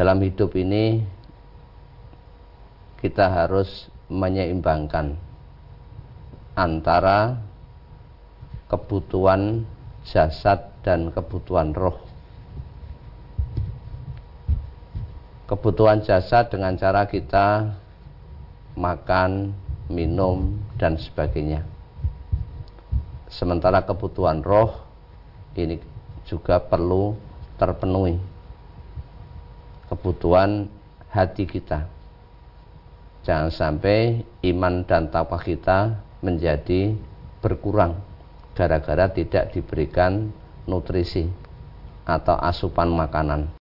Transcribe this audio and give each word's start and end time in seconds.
dalam 0.00 0.16
hidup 0.24 0.56
ini 0.56 1.04
kita 3.04 3.28
harus 3.28 3.92
menyeimbangkan 4.08 5.12
antara 6.56 7.36
kebutuhan 8.64 9.68
jasad 10.08 10.72
dan 10.80 11.12
kebutuhan 11.12 11.76
roh. 11.76 12.00
Kebutuhan 15.44 16.00
jasad 16.00 16.48
dengan 16.48 16.80
cara 16.80 17.04
kita 17.04 17.76
makan, 18.80 19.52
minum, 19.92 20.64
dan 20.80 20.96
sebagainya. 20.96 21.60
Sementara 23.28 23.84
kebutuhan 23.84 24.40
roh 24.40 24.80
ini 25.52 25.76
juga 26.24 26.56
perlu 26.56 27.12
terpenuhi. 27.60 28.29
Kebutuhan 29.90 30.70
hati 31.10 31.50
kita 31.50 31.90
Jangan 33.20 33.52
sampai 33.52 34.24
iman 34.48 34.86
dan 34.88 35.12
takwa 35.12 35.36
kita 35.36 36.00
menjadi 36.24 36.96
berkurang 37.44 38.00
gara-gara 38.56 39.12
tidak 39.12 39.52
diberikan 39.52 40.32
nutrisi 40.64 41.28
atau 42.08 42.36
asupan 42.40 42.88
makanan. 42.92 43.52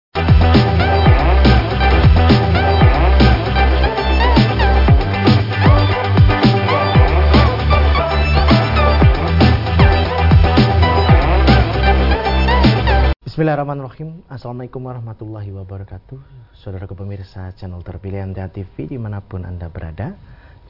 Bismillahirrahmanirrahim. 13.39 14.19
Assalamualaikum 14.27 14.83
warahmatullahi 14.83 15.47
wabarakatuh. 15.55 16.19
Saudara 16.59 16.91
pemirsa 16.91 17.55
channel 17.55 17.79
terpilih 17.87 18.19
Anda 18.19 18.51
TV 18.51 18.91
di 18.91 18.99
mana 18.99 19.23
pun 19.23 19.47
Anda 19.47 19.71
berada 19.71 20.11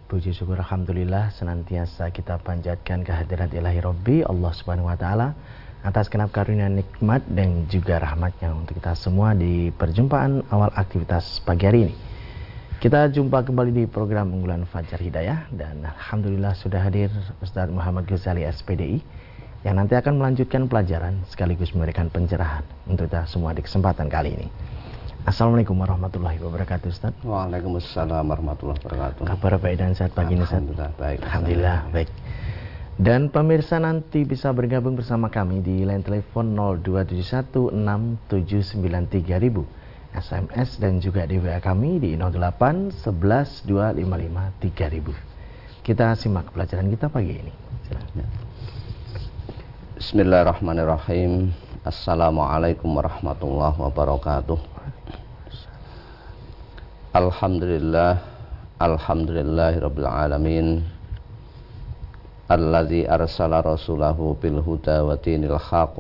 Puji 0.06 0.38
syukur 0.38 0.62
Alhamdulillah 0.62 1.34
senantiasa 1.34 2.14
kita 2.14 2.38
panjatkan 2.45 3.02
kehadiran 3.02 3.50
ilahi 3.50 3.81
Rabbi 3.81 4.16
Allah 4.22 4.53
subhanahu 4.53 4.86
wa 4.86 4.94
ta'ala 4.94 5.34
Atas 5.81 6.14
kenap 6.14 6.30
karunia 6.30 6.70
nikmat 6.70 7.25
dan 7.25 7.66
juga 7.73 7.97
rahmatnya 8.06 8.53
untuk 8.53 8.78
kita 8.78 8.94
semua 8.94 9.34
di 9.34 9.73
perjumpaan 9.73 10.45
awal 10.53 10.70
aktivitas 10.70 11.42
pagi 11.42 11.66
hari 11.66 11.90
ini. 11.90 11.95
Kita 12.78 13.09
jumpa 13.09 13.50
kembali 13.50 13.81
di 13.81 13.84
program 13.90 14.30
unggulan 14.30 14.70
Fajar 14.70 15.02
Hidayah 15.02 15.50
dan 15.58 15.90
Alhamdulillah 15.90 16.53
sudah 16.53 16.86
hadir 16.86 17.09
Ustaz 17.42 17.66
Muhammad 17.73 18.06
Ghazali 18.06 18.45
SPDI 18.45 19.02
yang 19.64 19.76
nanti 19.76 19.96
akan 20.00 20.16
melanjutkan 20.16 20.72
pelajaran 20.72 21.20
sekaligus 21.28 21.76
memberikan 21.76 22.08
pencerahan 22.08 22.64
untuk 22.88 23.12
kita 23.12 23.28
semua 23.28 23.52
di 23.52 23.60
kesempatan 23.60 24.08
kali 24.08 24.40
ini. 24.40 24.48
Assalamualaikum 25.28 25.76
warahmatullahi 25.76 26.40
wabarakatuh 26.40 26.88
Ustaz. 26.88 27.12
Waalaikumsalam 27.28 28.24
warahmatullahi 28.24 28.80
wabarakatuh. 28.80 29.28
Kabar 29.28 29.60
baik 29.60 29.76
dan 29.76 29.92
sehat 29.92 30.16
pagi 30.16 30.40
ini 30.40 30.48
Ustaz. 30.48 30.64
Alhamdulillah 30.64 30.96
baik. 30.96 31.20
Alhamdulillah 31.28 31.92
baik. 31.92 32.08
Dan 33.00 33.32
pemirsa 33.32 33.80
nanti 33.84 34.24
bisa 34.24 34.52
bergabung 34.56 34.96
bersama 34.96 35.28
kami 35.32 35.60
di 35.60 35.84
line 35.84 36.04
telepon 36.04 36.56
02716793000 36.84 39.64
SMS 40.10 40.82
dan 40.82 40.98
juga 41.04 41.28
di 41.28 41.38
WA 41.40 41.60
kami 41.60 42.00
di 42.00 42.16
08 42.16 42.96
11 42.96 43.68
255 43.68 44.66
3000. 44.66 45.14
Kita 45.84 46.16
simak 46.16 46.56
pelajaran 46.56 46.88
kita 46.92 47.10
pagi 47.12 47.40
ini. 47.40 47.52
Silahkan. 47.88 48.48
Bismillahirrahmanirrahim. 50.00 51.52
Assalamualaikum 51.83 52.88
warahmatullahi 52.88 53.75
wabarakatuh. 53.83 54.56
Alhamdulillah 57.11 58.23
Alhamdulillahirabbil 58.80 60.08
alamin. 60.08 60.88
Alladzi 62.47 63.12
arsala 63.12 63.59
rasulahu 63.59 64.40
bil 64.40 64.63
huda 64.63 65.03
wa 65.03 65.19
dinil 65.19 65.59
haq 65.59 66.00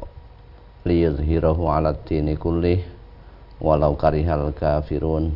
liyudhhirahu 0.87 1.67
'ala 1.67 1.91
dini 1.91 2.39
kullih 2.39 2.79
walau 3.59 3.99
karihal 3.99 4.55
kafirun. 4.55 5.35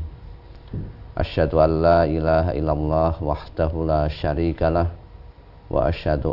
Asyhadu 1.20 1.60
an 1.60 1.84
la 1.84 2.08
ilaha 2.08 2.56
illallah 2.56 3.20
wahdahu 3.20 3.84
la 3.84 4.08
syarikalah 4.08 5.03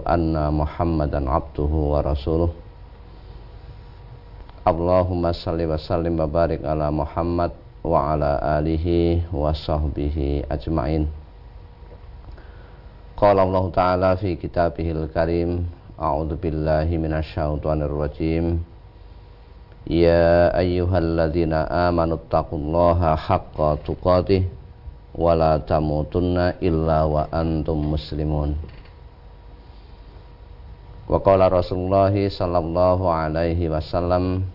anna 0.05 0.53
Muhammadan 0.53 1.25
abduhu 1.25 1.97
wa 1.97 2.05
rasuluh. 2.05 2.53
Allahumma 4.61 5.33
salli 5.33 5.65
wa 5.65 5.81
sallim 5.81 6.21
wa 6.21 6.29
barik 6.29 6.61
ala 6.61 6.93
Muhammad 6.93 7.57
wa 7.81 8.13
ala 8.13 8.61
alihi 8.61 9.25
wa 9.33 9.57
sahbihi 9.57 10.45
ajma'in. 10.53 11.09
Qala 13.17 13.45
Allah 13.45 13.65
Ta'ala 13.73 14.11
fi 14.21 14.37
kitabihil 14.37 15.09
karim 15.13 15.65
A'udhu 16.01 16.41
billahi 16.41 16.97
minasyaitonir 16.97 17.93
rajim. 17.93 18.65
Ya 19.85 20.49
ayyuhalladzina 20.57 21.69
amanu 21.89 22.21
taqullaha 22.29 23.17
haqqa 23.17 23.81
tuqatih 23.85 24.49
wa 25.13 25.37
la 25.37 25.61
tamutunna 25.61 26.57
illa 26.65 27.05
wa 31.11 31.19
qala 31.19 31.51
Rasulullah 31.51 32.15
sallallahu 32.15 33.11
alaihi 33.11 33.67
wasallam 33.67 34.47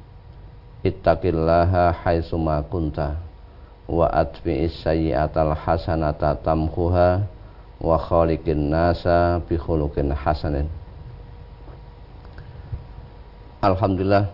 ittaqillaha 0.87 1.91
haitsu 1.99 2.39
ma 2.39 2.63
kunta 2.63 3.19
wa 3.91 4.07
atbi'is 4.07 4.79
sayyi'atal 4.79 5.51
hasanata 5.51 6.39
tamhuha 6.39 7.27
wa 7.83 7.99
khaliqin 7.99 8.71
nasa 8.71 9.43
bi 9.43 9.59
khuluqin 9.59 10.15
hasanin. 10.15 10.71
Alhamdulillah 13.59 14.31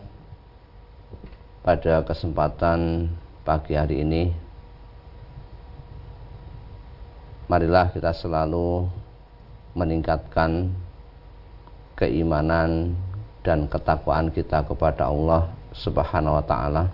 pada 1.66 2.06
kesempatan 2.06 3.10
pagi 3.42 3.74
hari 3.74 4.06
ini 4.06 4.30
marilah 7.50 7.90
kita 7.90 8.14
selalu 8.14 8.86
meningkatkan 9.74 10.70
keimanan 12.02 12.98
dan 13.46 13.70
ketakwaan 13.70 14.34
kita 14.34 14.66
kepada 14.66 15.06
Allah 15.06 15.54
Subhanahu 15.78 16.42
wa 16.42 16.46
taala. 16.46 16.90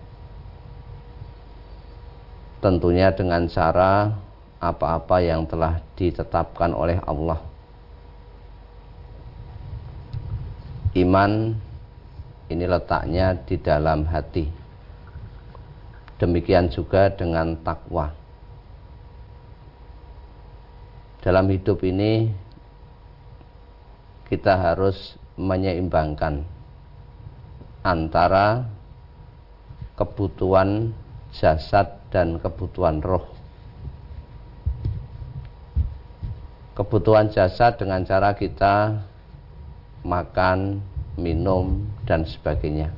Tentunya 2.59 3.15
dengan 3.15 3.47
cara 3.47 4.11
apa-apa 4.59 5.23
yang 5.23 5.47
telah 5.47 5.79
ditetapkan 5.95 6.75
oleh 6.75 6.99
Allah. 7.07 7.39
Iman 10.97 11.55
ini 12.51 12.65
letaknya 12.65 13.37
di 13.37 13.55
dalam 13.61 14.03
hati. 14.09 14.49
Demikian 16.17 16.73
juga 16.73 17.13
dengan 17.13 17.53
takwa. 17.61 18.09
Dalam 21.21 21.45
hidup 21.53 21.85
ini 21.85 22.33
kita 24.27 24.59
harus 24.59 25.15
menyeimbangkan 25.39 26.43
antara 27.79 28.67
kebutuhan 29.95 30.91
jasad 31.31 32.03
dan 32.11 32.35
kebutuhan 32.35 32.99
roh. 32.99 33.23
Kebutuhan 36.75 37.31
jasad 37.31 37.79
dengan 37.79 38.03
cara 38.03 38.35
kita 38.35 39.01
makan, 40.03 40.83
minum, 41.17 41.87
dan 42.05 42.27
sebagainya. 42.27 42.93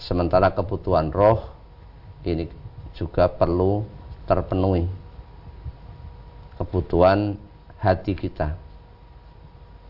Sementara 0.00 0.50
kebutuhan 0.50 1.12
roh 1.12 1.44
ini 2.24 2.48
juga 2.96 3.30
perlu 3.30 3.86
terpenuhi. 4.26 4.88
Kebutuhan 6.58 7.38
hati 7.78 8.18
kita 8.18 8.67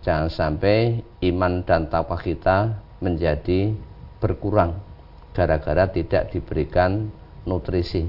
Jangan 0.08 0.32
sampai 0.32 1.04
iman 1.20 1.60
dan 1.68 1.92
takwa 1.92 2.16
kita 2.16 2.80
menjadi 3.04 3.76
berkurang 4.24 4.80
gara-gara 5.36 5.84
tidak 5.84 6.32
diberikan 6.32 7.12
nutrisi 7.44 8.08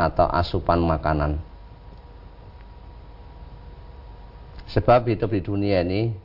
atau 0.00 0.24
asupan 0.32 0.80
makanan. 0.80 1.36
Sebab 4.72 5.12
hidup 5.12 5.36
di 5.36 5.44
dunia 5.44 5.84
ini 5.84 6.16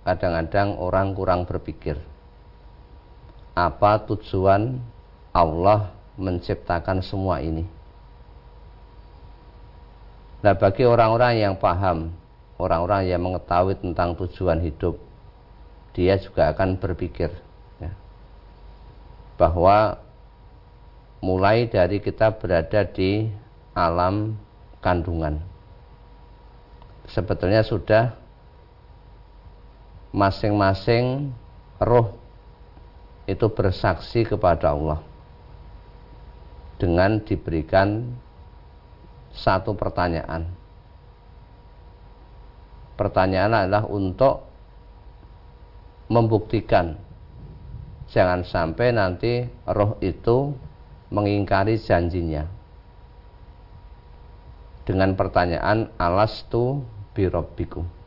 kadang-kadang 0.00 0.80
orang 0.80 1.12
kurang 1.12 1.44
berpikir 1.44 2.00
apa 3.52 4.00
tujuan 4.08 4.80
Allah 5.36 5.92
menciptakan 6.16 7.04
semua 7.04 7.44
ini. 7.44 7.68
Nah, 10.40 10.56
bagi 10.56 10.88
orang-orang 10.88 11.36
yang 11.36 11.54
paham 11.60 12.21
orang-orang 12.62 13.10
yang 13.10 13.18
mengetahui 13.18 13.74
tentang 13.82 14.14
tujuan 14.14 14.62
hidup 14.62 14.94
dia 15.92 16.14
juga 16.16 16.54
akan 16.54 16.78
berpikir 16.78 17.34
ya, 17.82 17.92
bahwa 19.34 19.98
mulai 21.18 21.66
dari 21.66 21.98
kita 21.98 22.30
berada 22.38 22.86
di 22.86 23.26
alam 23.74 24.38
kandungan 24.78 25.42
sebetulnya 27.10 27.66
sudah 27.66 28.14
masing-masing 30.14 31.34
roh 31.82 32.14
itu 33.26 33.46
bersaksi 33.48 34.26
kepada 34.28 34.76
Allah 34.76 35.00
dengan 36.76 37.22
diberikan 37.22 38.10
satu 39.32 39.72
pertanyaan. 39.72 40.61
Pertanyaan 42.94 43.66
adalah 43.66 43.84
untuk 43.88 44.44
membuktikan. 46.12 46.96
Jangan 48.12 48.44
sampai 48.44 48.92
nanti 48.92 49.48
roh 49.64 49.96
itu 50.04 50.52
mengingkari 51.08 51.80
janjinya. 51.80 52.44
Dengan 54.84 55.16
pertanyaan 55.16 55.88
alastu 55.96 56.84
birobbikum 57.16 58.02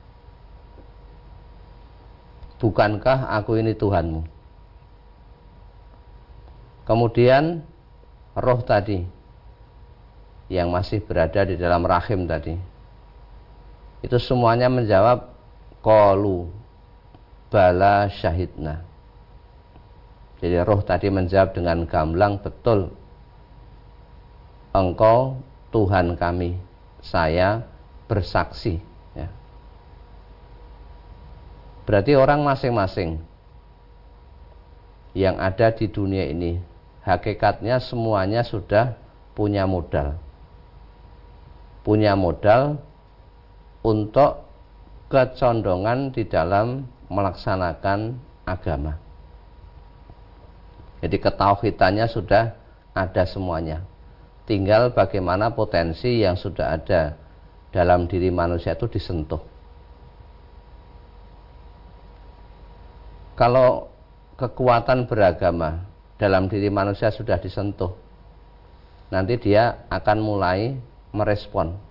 bukankah 2.66 3.30
aku 3.36 3.60
ini 3.60 3.76
Tuhanmu? 3.76 4.22
Kemudian 6.86 7.66
roh 8.38 8.62
tadi 8.66 9.06
yang 10.50 10.70
masih 10.70 11.02
berada 11.02 11.42
di 11.46 11.58
dalam 11.58 11.82
rahim 11.86 12.30
tadi 12.30 12.58
itu 14.06 14.22
semuanya 14.22 14.69
menjawab 14.69 15.34
kolu 15.81 16.54
bala 17.50 18.06
syahidna. 18.13 18.86
Jadi 20.38 20.62
roh 20.62 20.86
tadi 20.86 21.10
menjawab 21.10 21.57
dengan 21.57 21.90
gamblang 21.90 22.38
betul 22.38 22.94
engkau 24.75 25.42
Tuhan 25.74 26.13
kami 26.19 26.60
saya 27.02 27.66
bersaksi. 28.06 28.78
Ya. 29.16 29.31
berarti 31.88 32.13
orang 32.19 32.44
masing-masing 32.44 33.24
yang 35.16 35.40
ada 35.40 35.72
di 35.72 35.88
dunia 35.88 36.28
ini 36.28 36.60
hakikatnya 37.08 37.80
semuanya 37.80 38.44
sudah 38.44 39.00
punya 39.34 39.63
modal. 39.63 40.19
Punya 41.88 42.18
modal 42.19 42.81
untuk 43.86 44.42
kecondongan 45.14 46.10
di 46.10 46.26
dalam 46.26 46.90
melaksanakan 47.14 48.18
agama 48.50 49.06
jadi 51.06 51.22
ketauhidannya 51.22 52.10
sudah 52.10 52.58
ada 52.98 53.24
semuanya. 53.30 53.86
Tinggal 54.50 54.90
bagaimana 54.90 55.54
potensi 55.54 56.26
yang 56.26 56.34
sudah 56.34 56.82
ada 56.82 57.14
dalam 57.70 58.10
diri 58.10 58.34
manusia 58.34 58.74
itu 58.74 58.90
disentuh. 58.90 59.38
Kalau 63.38 63.94
kekuatan 64.34 65.06
beragama 65.06 65.86
dalam 66.18 66.50
diri 66.50 66.74
manusia 66.74 67.14
sudah 67.14 67.38
disentuh, 67.38 67.94
nanti 69.14 69.38
dia 69.38 69.86
akan 69.94 70.18
mulai 70.18 70.74
merespon 71.14 71.85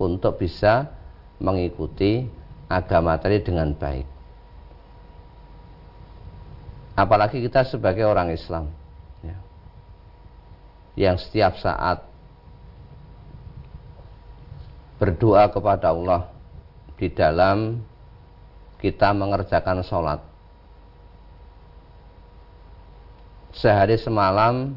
untuk 0.00 0.40
bisa 0.40 0.88
mengikuti 1.36 2.24
agama 2.72 3.20
tadi 3.20 3.44
dengan 3.44 3.76
baik. 3.76 4.08
Apalagi 6.96 7.44
kita 7.44 7.68
sebagai 7.68 8.08
orang 8.08 8.32
Islam 8.32 8.72
ya, 9.20 9.36
yang 10.96 11.16
setiap 11.20 11.60
saat 11.60 12.00
berdoa 15.00 15.48
kepada 15.48 15.92
Allah 15.92 16.28
di 17.00 17.08
dalam 17.08 17.80
kita 18.80 19.12
mengerjakan 19.16 19.80
sholat. 19.80 20.20
Sehari 23.56 23.96
semalam 23.96 24.76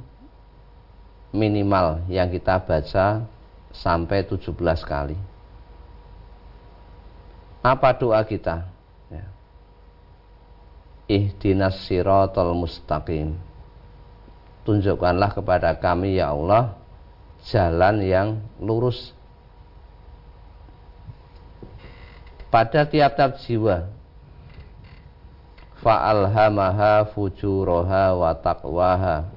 minimal 1.35 2.07
yang 2.07 2.31
kita 2.31 2.59
baca 2.63 3.27
sampai 3.73 4.21
17 4.23 4.53
kali. 4.85 5.17
Apa 7.65 7.97
doa 7.97 8.21
kita? 8.21 8.69
Ihdinas 11.09 11.83
siratal 11.83 12.55
mustaqim. 12.55 13.35
Tunjukkanlah 14.63 15.35
kepada 15.35 15.75
kami 15.75 16.15
ya 16.15 16.31
Allah 16.31 16.79
jalan 17.43 17.99
yang 17.99 18.27
lurus. 18.63 19.11
Pada 22.47 22.87
tiap-tiap 22.87 23.41
jiwa. 23.43 23.91
Fa'alhamaha 25.83 27.11
fujuraha 27.11 28.15
wa 28.15 28.31
taqwaha. 28.39 29.27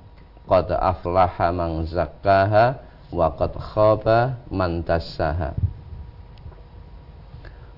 Qad 0.47 0.71
aflaha 0.71 1.51
man 1.51 1.83
zakkaha 1.91 2.86
wa 3.13 3.31
qad 3.35 3.53
khaba 3.55 4.41
man 4.51 4.83
dassaha 4.83 5.55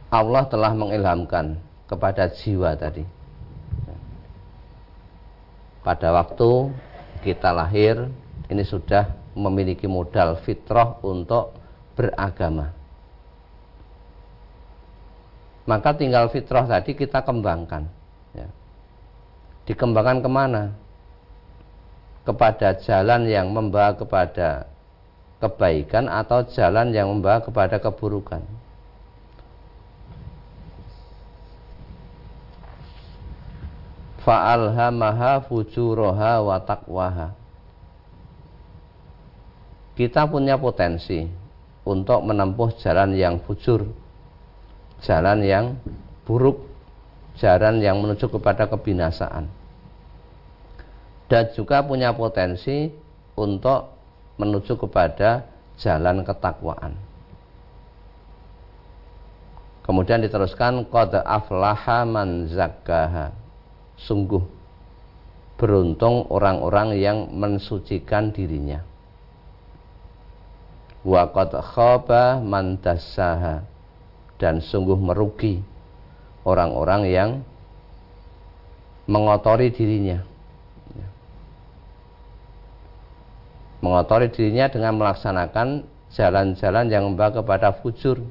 Allah 0.09 0.43
telah 0.49 0.73
mengilhamkan 0.73 1.61
kepada 1.85 2.33
jiwa 2.33 2.73
tadi 2.77 3.05
pada 5.89 6.13
waktu 6.13 6.73
kita 7.25 7.49
lahir 7.53 8.13
ini 8.49 8.65
sudah 8.65 9.09
memiliki 9.39 9.87
modal 9.87 10.41
fitrah 10.43 10.99
untuk 11.01 11.55
beragama. 11.95 12.75
Maka 15.69 15.93
tinggal 15.95 16.33
fitrah 16.33 16.65
tadi 16.65 16.97
kita 16.97 17.21
kembangkan. 17.23 17.87
Ya. 18.33 18.49
Dikembangkan 19.69 20.25
ke 20.25 20.29
mana? 20.29 20.63
Kepada 22.25 22.77
jalan 22.81 23.29
yang 23.29 23.53
membawa 23.53 23.93
kepada 23.93 24.69
kebaikan 25.39 26.11
atau 26.11 26.43
jalan 26.51 26.91
yang 26.91 27.11
membawa 27.11 27.43
kepada 27.43 27.79
keburukan. 27.79 28.43
fa'alhamaha 34.29 35.41
fujuraha 35.49 36.45
wa 36.45 36.61
taqwaha 36.61 37.33
kita 39.97 40.29
punya 40.29 40.61
potensi 40.61 41.25
untuk 41.89 42.21
menempuh 42.29 42.77
jalan 42.77 43.17
yang 43.17 43.41
fujur 43.49 43.89
jalan 45.01 45.41
yang 45.41 45.81
buruk 46.29 46.61
jalan 47.41 47.81
yang 47.81 47.97
menuju 48.05 48.29
kepada 48.29 48.69
kebinasaan 48.69 49.49
dan 51.33 51.49
juga 51.57 51.81
punya 51.81 52.13
potensi 52.13 52.93
untuk 53.33 53.97
menuju 54.39 54.79
kepada 54.79 55.45
jalan 55.77 56.23
ketakwaan. 56.23 56.95
Kemudian 59.83 60.23
diteruskan 60.23 60.87
qad 60.89 61.19
aflaha 61.27 62.07
man 62.07 62.47
zakkaha. 62.47 63.35
Sungguh 63.99 64.47
beruntung 65.59 66.31
orang-orang 66.31 66.95
yang 66.95 67.19
mensucikan 67.35 68.31
dirinya. 68.31 68.85
Wa 71.03 71.29
qad 71.35 71.51
khaba 71.57 72.39
man 72.39 72.79
dassaha. 72.79 73.67
Dan 74.39 74.63
sungguh 74.63 74.95
merugi 74.95 75.59
orang-orang 76.47 77.03
yang 77.11 77.31
mengotori 79.09 79.75
dirinya 79.75 80.38
mengotori 83.79 84.31
dirinya 84.31 84.67
dengan 84.67 84.99
melaksanakan 84.99 85.87
jalan-jalan 86.11 86.87
yang 86.91 87.05
membawa 87.07 87.43
kepada 87.43 87.75
fujur 87.79 88.25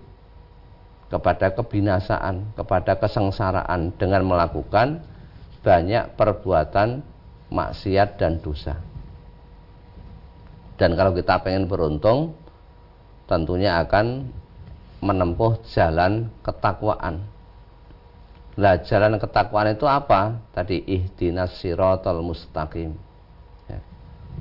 kepada 1.07 1.55
kebinasaan 1.55 2.51
kepada 2.51 2.99
kesengsaraan 2.99 3.95
dengan 3.95 4.27
melakukan 4.27 4.99
banyak 5.63 6.15
perbuatan 6.19 7.03
maksiat 7.47 8.19
dan 8.19 8.43
dosa. 8.43 8.75
Dan 10.77 10.93
kalau 10.93 11.15
kita 11.15 11.41
pengen 11.41 11.65
beruntung, 11.65 12.37
tentunya 13.25 13.81
akan 13.81 14.29
menempuh 15.01 15.57
jalan 15.73 16.29
ketakwaan. 16.45 17.25
Lah 18.57 18.81
jalan 18.85 19.17
ketakwaan 19.17 19.73
itu 19.73 19.85
apa? 19.89 20.37
Tadi 20.53 20.81
ihdinas 20.85 21.57
siratal 21.61 22.21
mustaqim. 22.21 23.06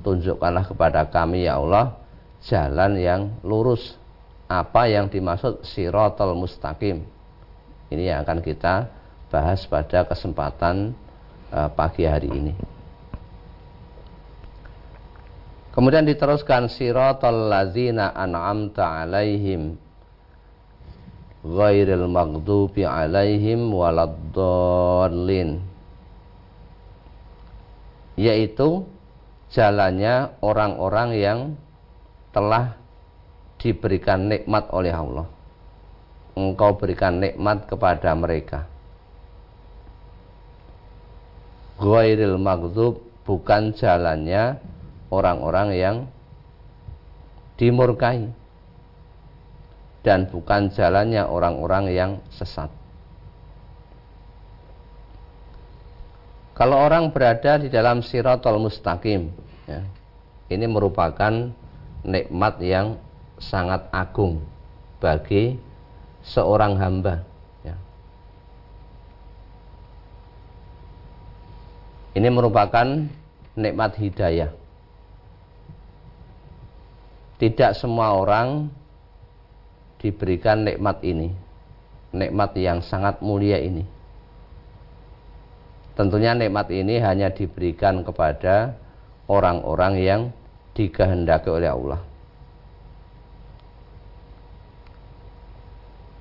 Tunjukkanlah 0.07 0.71
kepada 0.71 1.03
kami 1.11 1.43
ya 1.51 1.59
Allah 1.59 1.99
jalan 2.47 2.95
yang 2.95 3.21
lurus. 3.43 3.99
Apa 4.47 4.87
yang 4.87 5.11
dimaksud 5.11 5.67
siratal 5.67 6.31
mustaqim? 6.31 7.03
Ini 7.91 8.15
yang 8.15 8.23
akan 8.23 8.39
kita 8.39 8.87
bahas 9.27 9.67
pada 9.67 10.07
kesempatan 10.07 10.95
uh, 11.51 11.67
pagi 11.75 12.07
hari 12.07 12.31
ini. 12.31 12.55
Kemudian 15.75 16.07
diteruskan 16.07 16.71
siratal 16.71 17.51
ladzina 17.51 18.15
an'amta 18.15 19.03
alaihim 19.03 19.75
ghairil 21.43 22.07
maghdubi 22.07 22.87
alaihim 22.87 23.75
waladdallin 23.75 25.59
yaitu 28.15 28.87
jalannya 29.51 30.35
orang-orang 30.43 31.09
yang 31.15 31.39
telah 32.35 32.75
diberikan 33.57 34.29
nikmat 34.29 34.69
oleh 34.69 34.93
Allah. 34.93 35.27
Engkau 36.37 36.77
berikan 36.77 37.17
nikmat 37.17 37.65
kepada 37.65 38.13
mereka. 38.13 38.69
Ghairil 41.81 42.37
maghdub 42.37 43.01
bukan 43.25 43.73
jalannya 43.73 44.61
orang-orang 45.09 45.69
yang 45.73 45.95
dimurkai. 47.57 48.29
Dan 50.05 50.29
bukan 50.29 50.71
jalannya 50.71 51.25
orang-orang 51.25 51.91
yang 51.91 52.11
sesat. 52.31 52.71
Kalau 56.57 56.73
orang 56.73 57.13
berada 57.13 57.61
di 57.61 57.69
dalam 57.69 58.01
siratul 58.01 58.57
mustaqim, 58.57 59.29
ya, 59.69 59.85
ini 60.49 60.65
merupakan 60.65 61.53
nikmat 62.01 62.57
yang 62.65 62.97
sangat 63.37 63.85
agung 63.93 64.41
bagi 64.97 65.61
seorang 66.25 66.73
hamba. 66.81 67.21
Ya. 67.61 67.77
Ini 72.17 72.25
merupakan 72.33 73.05
nikmat 73.53 73.93
hidayah. 74.01 74.49
Tidak 77.37 77.77
semua 77.77 78.17
orang 78.17 78.73
diberikan 80.01 80.65
nikmat 80.65 81.05
ini, 81.05 81.29
nikmat 82.09 82.57
yang 82.57 82.81
sangat 82.81 83.21
mulia 83.21 83.61
ini. 83.61 83.96
Tentunya 85.97 86.37
nikmat 86.37 86.69
ini 86.69 87.01
hanya 87.01 87.33
diberikan 87.33 88.05
kepada 88.05 88.77
orang-orang 89.25 89.93
yang 89.97 90.21
dikehendaki 90.77 91.49
oleh 91.49 91.73
Allah. 91.73 91.99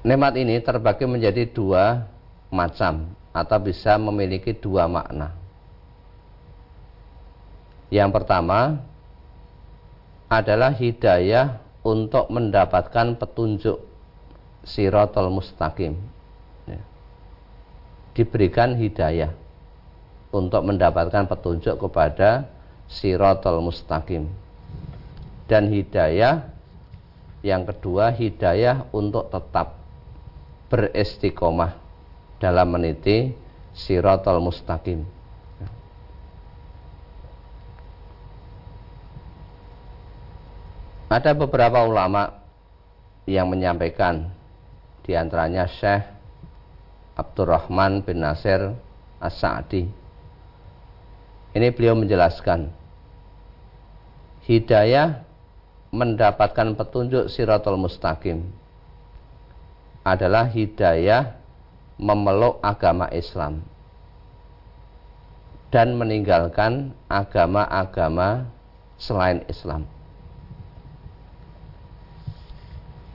Nikmat 0.01 0.33
ini 0.41 0.57
terbagi 0.65 1.05
menjadi 1.05 1.45
dua 1.53 2.09
macam 2.49 3.13
atau 3.37 3.59
bisa 3.61 4.01
memiliki 4.01 4.57
dua 4.57 4.89
makna. 4.89 5.37
Yang 7.93 8.17
pertama, 8.17 8.81
adalah 10.33 10.73
hidayah 10.73 11.61
untuk 11.85 12.33
mendapatkan 12.33 13.13
petunjuk 13.21 13.79
sirotol 14.67 15.31
mustaqim 15.31 15.95
ya. 16.67 16.83
diberikan 18.17 18.75
hidayah 18.75 19.31
untuk 20.37 20.61
mendapatkan 20.69 21.25
petunjuk 21.25 21.81
kepada 21.89 22.45
sirotol 22.87 23.65
mustaqim 23.65 24.29
dan 25.49 25.73
hidayah 25.73 26.53
yang 27.41 27.65
kedua 27.65 28.13
hidayah 28.13 28.85
untuk 28.93 29.33
tetap 29.33 29.81
beristiqomah 30.69 31.73
dalam 32.37 32.69
meniti 32.69 33.33
sirotol 33.73 34.45
mustaqim 34.45 35.17
Ada 41.07 41.39
beberapa 41.39 41.87
ulama 41.87 42.35
yang 43.31 43.47
menyampaikan 43.47 44.27
di 45.07 45.15
antaranya 45.15 45.71
Syekh 45.71 46.03
Abdurrahman 47.15 48.03
bin 48.03 48.27
Nasir 48.27 48.75
As-Sa'di. 49.23 50.06
Ini 51.57 51.73
beliau 51.73 51.97
menjelaskan 51.97 52.69
hidayah 54.45 55.25
mendapatkan 55.89 56.77
petunjuk 56.77 57.33
siratul 57.33 57.81
mustaqim 57.81 58.45
adalah 60.05 60.53
hidayah 60.53 61.33
memeluk 61.97 62.61
agama 62.61 63.09
Islam 63.09 63.65
dan 65.73 65.97
meninggalkan 65.97 66.93
agama-agama 67.09 68.53
selain 69.01 69.41
Islam. 69.49 69.89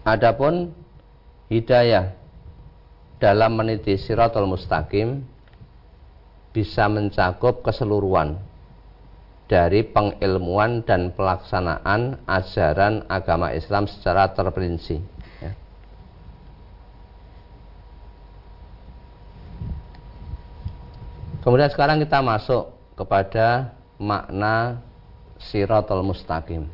Adapun 0.01 0.73
hidayah 1.45 2.17
dalam 3.21 3.53
meniti 3.53 4.01
siratul 4.01 4.49
mustaqim 4.49 5.29
bisa 6.51 6.87
mencakup 6.91 7.63
keseluruhan 7.63 8.39
dari 9.51 9.83
pengilmuan 9.83 10.79
dan 10.87 11.11
pelaksanaan 11.11 12.23
ajaran 12.23 13.03
agama 13.11 13.51
Islam 13.51 13.83
secara 13.87 14.31
terperinci. 14.31 15.03
Ya. 15.43 15.51
Kemudian 21.43 21.67
sekarang 21.67 21.99
kita 21.99 22.23
masuk 22.23 22.71
kepada 22.95 23.75
makna 23.99 24.79
siratul 25.35 26.03
mustaqim 26.05 26.71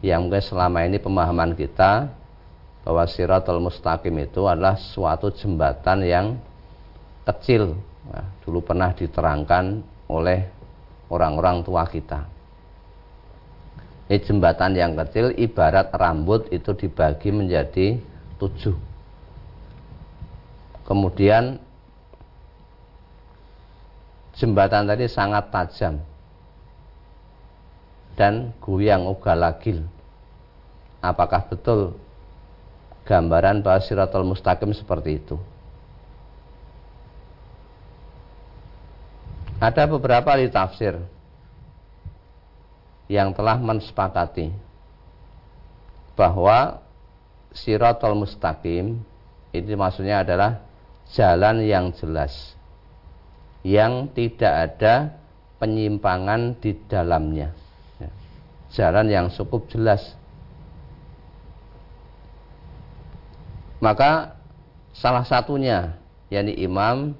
yang 0.00 0.26
mungkin 0.26 0.40
selama 0.40 0.82
ini 0.88 0.96
pemahaman 0.96 1.52
kita 1.52 2.08
bahwa 2.82 3.04
siratul 3.04 3.60
mustaqim 3.60 4.16
itu 4.16 4.48
adalah 4.48 4.74
suatu 4.80 5.28
jembatan 5.28 6.02
yang 6.02 6.26
kecil 7.28 7.76
nah, 8.10 8.26
dulu 8.44 8.60
pernah 8.60 8.90
diterangkan 8.92 9.80
oleh 10.10 10.50
orang-orang 11.08 11.62
tua 11.62 11.86
kita 11.86 12.26
ini 14.10 14.18
jembatan 14.26 14.74
yang 14.74 14.98
kecil 14.98 15.30
ibarat 15.38 15.94
rambut 15.94 16.50
itu 16.50 16.74
dibagi 16.74 17.30
menjadi 17.30 17.96
tujuh 18.42 18.74
kemudian 20.82 21.62
jembatan 24.40 24.88
tadi 24.88 25.04
sangat 25.04 25.52
tajam 25.52 26.00
dan 28.16 28.52
guyang 28.60 29.08
ugalagil. 29.08 29.84
Apakah 31.00 31.44
betul 31.48 31.96
gambaran 33.08 33.64
bahwa 33.64 33.80
siratul 33.80 34.28
mustaqim 34.28 34.72
seperti 34.76 35.20
itu? 35.20 35.36
Ada 39.60 39.84
beberapa 39.84 40.32
ahli 40.32 40.48
tafsir 40.48 40.96
yang 43.12 43.36
telah 43.36 43.60
mensepakati 43.60 44.48
bahwa 46.16 46.80
siratul 47.52 48.16
mustaqim 48.24 48.96
itu 49.52 49.74
maksudnya 49.76 50.24
adalah 50.24 50.64
jalan 51.12 51.60
yang 51.66 51.92
jelas 51.92 52.56
yang 53.60 54.08
tidak 54.16 54.72
ada 54.72 54.94
penyimpangan 55.60 56.56
di 56.56 56.72
dalamnya 56.88 57.52
jalan 58.74 59.06
yang 59.10 59.26
cukup 59.30 59.66
jelas. 59.70 60.14
Maka 63.80 64.36
salah 64.92 65.24
satunya 65.24 65.96
yakni 66.28 66.54
Imam 66.60 67.16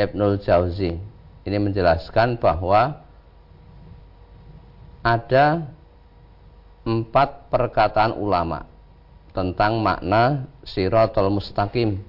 Ibnul 0.00 0.40
Jauzi 0.40 0.96
ini 1.46 1.62
menjelaskan 1.62 2.42
bahwa 2.42 3.06
ada 5.06 5.70
empat 6.82 7.46
perkataan 7.46 8.18
ulama 8.18 8.66
tentang 9.30 9.78
makna 9.78 10.50
siratul 10.66 11.30
mustaqim. 11.30 12.02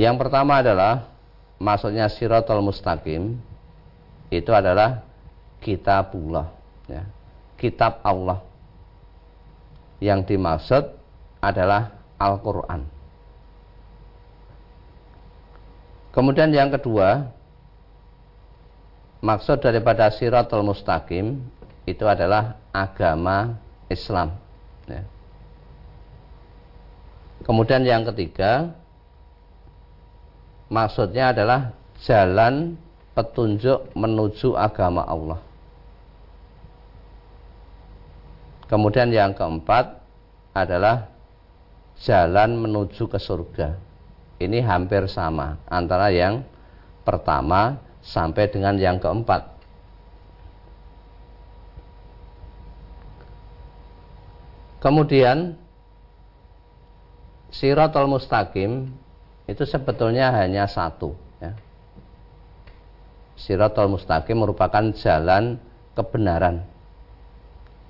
Yang 0.00 0.16
pertama 0.16 0.64
adalah 0.64 1.12
maksudnya 1.60 2.08
siratul 2.08 2.64
mustaqim 2.64 3.36
itu 4.32 4.50
adalah 4.56 5.04
kitabullah 5.60 6.48
ya. 6.88 7.04
kitab 7.60 8.00
Allah 8.00 8.40
yang 10.00 10.24
dimaksud 10.24 10.92
adalah 11.40 11.96
Al-Quran 12.20 12.95
kemudian 16.16 16.48
yang 16.48 16.72
kedua 16.72 17.28
maksud 19.20 19.60
daripada 19.60 20.08
siratul 20.08 20.64
mustaqim 20.64 21.44
itu 21.84 22.04
adalah 22.08 22.56
agama 22.72 23.60
Islam 23.92 24.34
ya. 24.88 25.04
kemudian 27.44 27.84
yang 27.84 28.08
ketiga 28.08 28.72
maksudnya 30.72 31.30
adalah 31.30 31.76
jalan 32.02 32.76
petunjuk 33.16 33.96
menuju 33.96 34.52
agama 34.52 35.00
Allah. 35.08 35.40
Kemudian 38.66 39.08
yang 39.14 39.32
keempat 39.32 40.02
adalah 40.52 41.08
jalan 42.02 42.60
menuju 42.60 43.08
ke 43.08 43.16
surga. 43.16 43.78
Ini 44.36 44.60
hampir 44.64 45.08
sama 45.08 45.56
antara 45.64 46.12
yang 46.12 46.44
pertama 47.06 47.80
sampai 48.04 48.52
dengan 48.52 48.76
yang 48.76 49.00
keempat. 49.00 49.56
Kemudian 54.76 55.56
Siratul 57.48 58.12
Mustaqim 58.12 58.92
itu 59.48 59.64
sebetulnya 59.64 60.28
hanya 60.36 60.68
satu 60.68 61.16
ya. 61.40 61.56
Siratul 63.40 63.88
Mustaqim 63.88 64.36
merupakan 64.36 64.84
jalan 64.92 65.56
kebenaran 65.96 66.68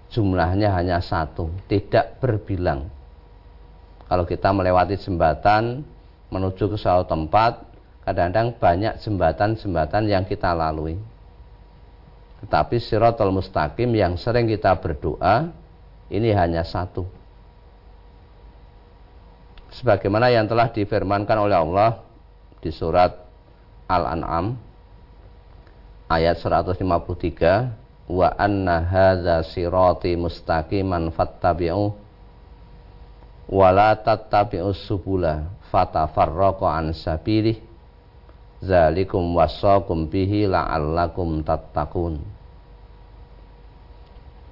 Jumlahnya 0.06 0.70
hanya 0.70 1.02
satu 1.02 1.50
Tidak 1.66 2.22
berbilang 2.22 2.86
Kalau 4.06 4.22
kita 4.22 4.54
melewati 4.54 4.94
jembatan 4.94 5.82
Menuju 6.30 6.70
ke 6.70 6.76
suatu 6.78 7.06
tempat 7.06 7.62
Kadang-kadang 8.06 8.54
banyak 8.54 9.02
jembatan-jembatan 9.02 10.06
yang 10.06 10.22
kita 10.22 10.54
lalui. 10.54 10.94
Tetapi 12.38 12.78
Siratul 12.78 13.34
Mustaqim 13.34 13.90
yang 13.90 14.14
sering 14.14 14.46
kita 14.46 14.78
berdoa 14.78 15.50
Ini 16.06 16.30
hanya 16.38 16.62
satu. 16.62 17.02
Sebagaimana 19.74 20.30
yang 20.30 20.46
telah 20.46 20.70
difirmankan 20.70 21.36
oleh 21.36 21.58
Allah 21.58 22.00
di 22.62 22.70
surat 22.70 23.12
Al-An'am 23.90 24.56
ayat 26.06 26.38
153 26.38 28.06
wa 28.06 28.30
anna 28.38 28.78
hadza 28.86 29.42
sirati 29.50 30.14
mustaqiman 30.14 31.10
fattabi'u 31.10 31.90
wa 33.50 33.68
la 33.74 33.98
tattabi'us 33.98 34.86
subula 34.86 35.50
fatafarraqa 35.72 36.78
an 36.78 36.94
sabilih 36.96 37.58
zalikum 38.62 39.36
wasaqum 39.36 40.08
bihi 40.08 40.48
la'allakum 40.48 41.42
tattaqun 41.42 42.22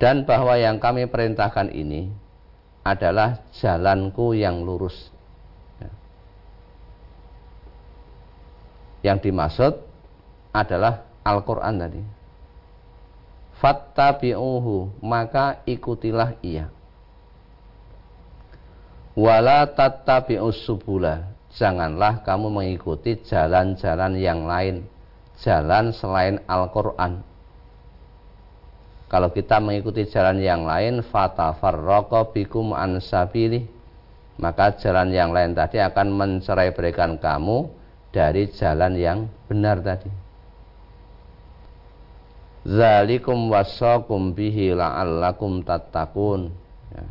dan 0.03 0.27
bahwa 0.27 0.59
yang 0.59 0.83
kami 0.83 1.07
perintahkan 1.07 1.71
ini 1.73 2.11
adalah 2.85 3.41
jalanku 3.57 4.37
yang 4.37 4.61
lurus 4.67 5.15
yang 9.05 9.21
dimaksud 9.21 9.85
adalah 10.49 11.05
Al-Quran 11.21 11.77
tadi. 11.77 12.03
Fattabi'uhu, 13.61 15.05
maka 15.05 15.61
ikutilah 15.69 16.41
ia. 16.41 16.73
Wala 19.15 19.71
tattabi'us 19.71 20.67
subula, 20.67 21.23
janganlah 21.55 22.27
kamu 22.27 22.51
mengikuti 22.51 23.15
jalan-jalan 23.23 24.19
yang 24.19 24.43
lain, 24.43 24.83
jalan 25.39 25.95
selain 25.95 26.43
Al-Quran. 26.51 27.23
Kalau 29.07 29.31
kita 29.31 29.63
mengikuti 29.63 30.11
jalan 30.11 30.43
yang 30.43 30.67
lain, 30.67 31.07
fatafarraqa 31.07 32.35
bikum 32.35 32.75
an 32.75 32.99
maka 34.35 34.75
jalan 34.83 35.15
yang 35.15 35.31
lain 35.31 35.55
tadi 35.55 35.79
akan 35.79 36.11
mencerai 36.11 36.75
berikan 36.75 37.15
kamu 37.15 37.71
dari 38.11 38.51
jalan 38.51 38.99
yang 38.99 39.19
benar 39.47 39.79
tadi. 39.79 40.11
Zalikum 42.67 43.53
wasakum 43.53 44.35
bihi 44.35 44.75
la'allakum 44.75 45.63
tattaqun. 45.63 46.51
Ya. 46.91 47.05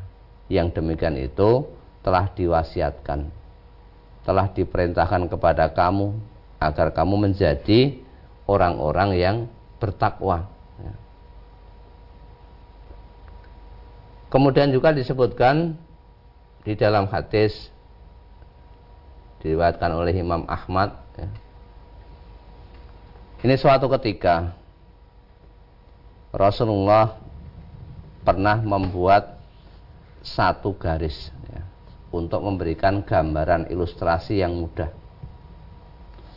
Yang 0.59 0.67
demikian 0.81 1.15
itu 1.15 1.63
telah 2.03 2.27
diwasiatkan, 2.35 3.31
telah 4.27 4.51
diperintahkan 4.51 5.31
kepada 5.31 5.71
kamu 5.71 6.13
agar 6.59 6.91
kamu 6.91 7.31
menjadi 7.31 7.97
orang-orang 8.45 9.09
yang 9.15 9.37
bertakwa. 9.79 10.47
Ya. 10.79 10.93
Kemudian 14.27 14.71
juga 14.71 14.91
disebutkan 14.91 15.79
di 16.63 16.75
dalam 16.75 17.07
hadis 17.07 17.71
diriwayatkan 19.43 19.91
oleh 19.91 20.15
Imam 20.15 20.47
Ahmad 20.47 20.95
ya. 21.19 21.27
ini 23.43 23.59
suatu 23.59 23.91
ketika 23.91 24.55
Rasulullah 26.31 27.19
pernah 28.23 28.63
membuat 28.63 29.35
satu 30.23 30.71
garis 30.79 31.27
untuk 32.13 32.45
memberikan 32.45 33.01
gambaran 33.01 33.67
ilustrasi 33.73 34.39
yang 34.45 34.53
mudah 34.53 34.93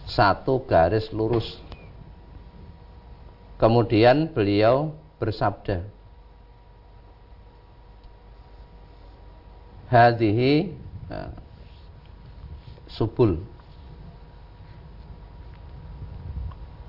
satu 0.09 0.65
garis 0.65 1.13
lurus 1.13 1.61
kemudian 3.61 4.33
beliau 4.33 4.97
bersabda 5.21 5.85
hadhihi 9.91 10.75
ya, 11.11 11.31
subul. 12.91 13.39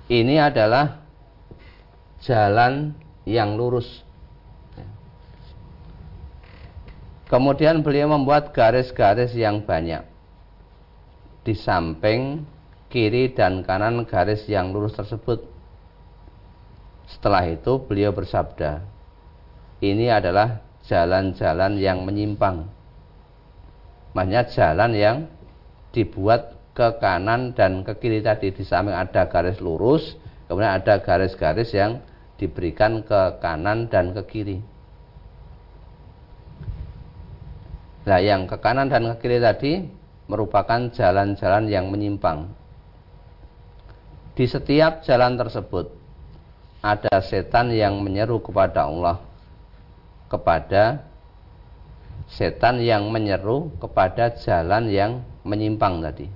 Ini 0.08 0.40
adalah 0.40 1.04
jalan 2.24 2.96
yang 3.28 3.60
lurus. 3.60 4.07
Kemudian 7.28 7.84
beliau 7.84 8.08
membuat 8.08 8.56
garis-garis 8.56 9.36
yang 9.36 9.64
banyak 9.68 10.04
di 11.44 11.54
samping 11.56 12.48
kiri 12.88 13.36
dan 13.36 13.68
kanan 13.68 14.08
garis 14.08 14.48
yang 14.48 14.72
lurus 14.72 14.96
tersebut. 14.96 15.44
Setelah 17.08 17.48
itu 17.48 17.84
beliau 17.84 18.12
bersabda, 18.16 18.84
ini 19.84 20.08
adalah 20.12 20.64
jalan-jalan 20.88 21.80
yang 21.80 22.04
menyimpang. 22.08 22.68
Maksudnya 24.16 24.44
jalan 24.48 24.92
yang 24.96 25.18
dibuat 25.92 26.56
ke 26.78 27.02
kanan 27.02 27.58
dan 27.58 27.82
ke 27.82 27.98
kiri 27.98 28.22
tadi 28.22 28.54
di 28.54 28.62
samping 28.62 28.94
ada 28.94 29.26
garis 29.26 29.58
lurus 29.58 30.14
kemudian 30.46 30.78
ada 30.78 31.02
garis-garis 31.02 31.74
yang 31.74 31.98
diberikan 32.38 33.02
ke 33.02 33.42
kanan 33.42 33.90
dan 33.90 34.14
ke 34.14 34.22
kiri 34.30 34.58
nah 38.08 38.24
yang 38.24 38.48
ke 38.48 38.56
kanan 38.64 38.88
dan 38.88 39.04
ke 39.12 39.28
kiri 39.28 39.44
tadi 39.44 39.84
merupakan 40.32 40.88
jalan-jalan 40.96 41.68
yang 41.68 41.92
menyimpang 41.92 42.48
di 44.40 44.48
setiap 44.48 45.04
jalan 45.04 45.36
tersebut 45.36 45.92
ada 46.80 47.20
setan 47.20 47.76
yang 47.76 48.00
menyeru 48.00 48.40
kepada 48.40 48.88
Allah 48.88 49.20
kepada 50.32 51.04
setan 52.28 52.84
yang 52.84 53.08
menyeru 53.08 53.72
kepada 53.80 54.36
jalan 54.36 54.92
yang 54.92 55.24
menyimpang 55.48 56.04
tadi. 56.04 56.28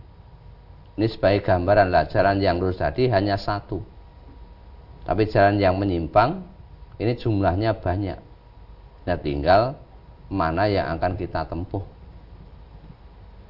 Ini 0.95 1.07
sebagai 1.11 1.43
gambaran 1.43 1.91
lah 1.91 2.07
jalan 2.07 2.39
yang 2.39 2.59
lurus 2.59 2.79
tadi 2.79 3.11
hanya 3.11 3.35
satu. 3.35 3.83
Tapi 5.03 5.27
jalan 5.27 5.59
yang 5.59 5.75
menyimpang 5.75 6.39
ini 7.01 7.17
jumlahnya 7.17 7.75
banyak. 7.75 8.19
Nah 9.07 9.17
tinggal 9.19 9.75
mana 10.31 10.71
yang 10.71 10.87
akan 10.95 11.19
kita 11.19 11.43
tempuh. 11.43 11.83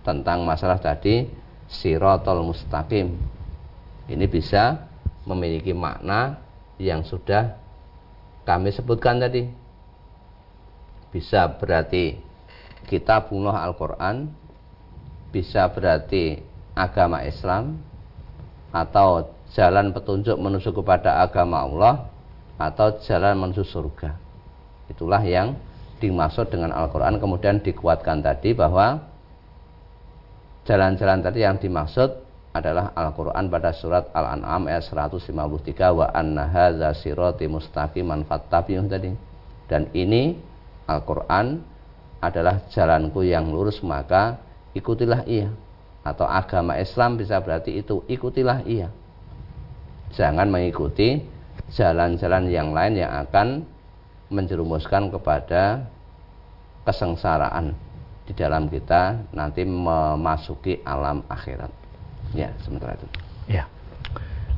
Tentang 0.01 0.41
masalah 0.41 0.81
tadi 0.81 1.29
sirotol 1.69 2.41
mustaqim. 2.41 3.13
Ini 4.09 4.25
bisa 4.25 4.89
memiliki 5.29 5.77
makna 5.77 6.41
yang 6.81 7.05
sudah 7.05 7.53
kami 8.41 8.73
sebutkan 8.73 9.21
tadi. 9.21 9.45
Bisa 11.13 11.45
berarti 11.45 12.17
kita 12.89 13.29
bunuh 13.29 13.53
Al-Quran 13.53 14.41
bisa 15.31 15.69
berarti 15.71 16.43
agama 16.75 17.23
Islam 17.23 17.79
atau 18.71 19.31
jalan 19.51 19.91
petunjuk 19.95 20.35
menuju 20.35 20.71
kepada 20.75 21.23
agama 21.23 21.63
Allah 21.63 21.93
atau 22.59 22.99
jalan 23.03 23.39
menuju 23.39 23.63
surga. 23.63 24.15
Itulah 24.91 25.23
yang 25.23 25.55
dimaksud 26.01 26.49
dengan 26.49 26.73
Al-Quran 26.73 27.21
kemudian 27.21 27.61
dikuatkan 27.61 28.25
tadi 28.25 28.57
bahwa 28.57 29.05
jalan-jalan 30.65 31.21
tadi 31.21 31.45
yang 31.45 31.61
dimaksud 31.61 32.09
adalah 32.51 32.91
Al-Quran 32.97 33.47
pada 33.47 33.71
surat 33.71 34.11
Al-An'am 34.11 34.67
ayat 34.67 34.83
153 34.83 35.31
wa 35.93 36.11
anna 36.11 36.49
hadza 36.51 36.91
sirati 36.97 37.47
mustaqiman 37.47 38.27
fattabi'uh 38.27 38.91
tadi. 38.91 39.13
Dan 39.71 39.87
ini 39.95 40.35
Al-Quran 40.89 41.63
adalah 42.19 42.67
jalanku 42.67 43.23
yang 43.23 43.47
lurus 43.47 43.79
maka 43.79 44.35
ikutilah 44.75 45.23
ia 45.23 45.47
atau 46.03 46.27
agama 46.27 46.75
Islam 46.75 47.15
bisa 47.15 47.39
berarti 47.39 47.79
itu 47.79 48.03
ikutilah 48.09 48.67
ia 48.67 48.91
Jangan 50.11 50.51
mengikuti 50.51 51.23
jalan-jalan 51.71 52.51
yang 52.51 52.75
lain 52.75 52.99
yang 52.99 53.11
akan 53.23 53.63
menjerumuskan 54.31 55.11
kepada 55.11 55.91
kesengsaraan 56.87 57.75
di 58.25 58.33
dalam 58.33 58.71
kita 58.71 59.27
nanti 59.35 59.67
memasuki 59.67 60.79
alam 60.87 61.27
akhirat. 61.27 61.69
Ya, 62.31 62.55
sementara 62.63 62.95
itu. 62.95 63.07
Ya. 63.51 63.67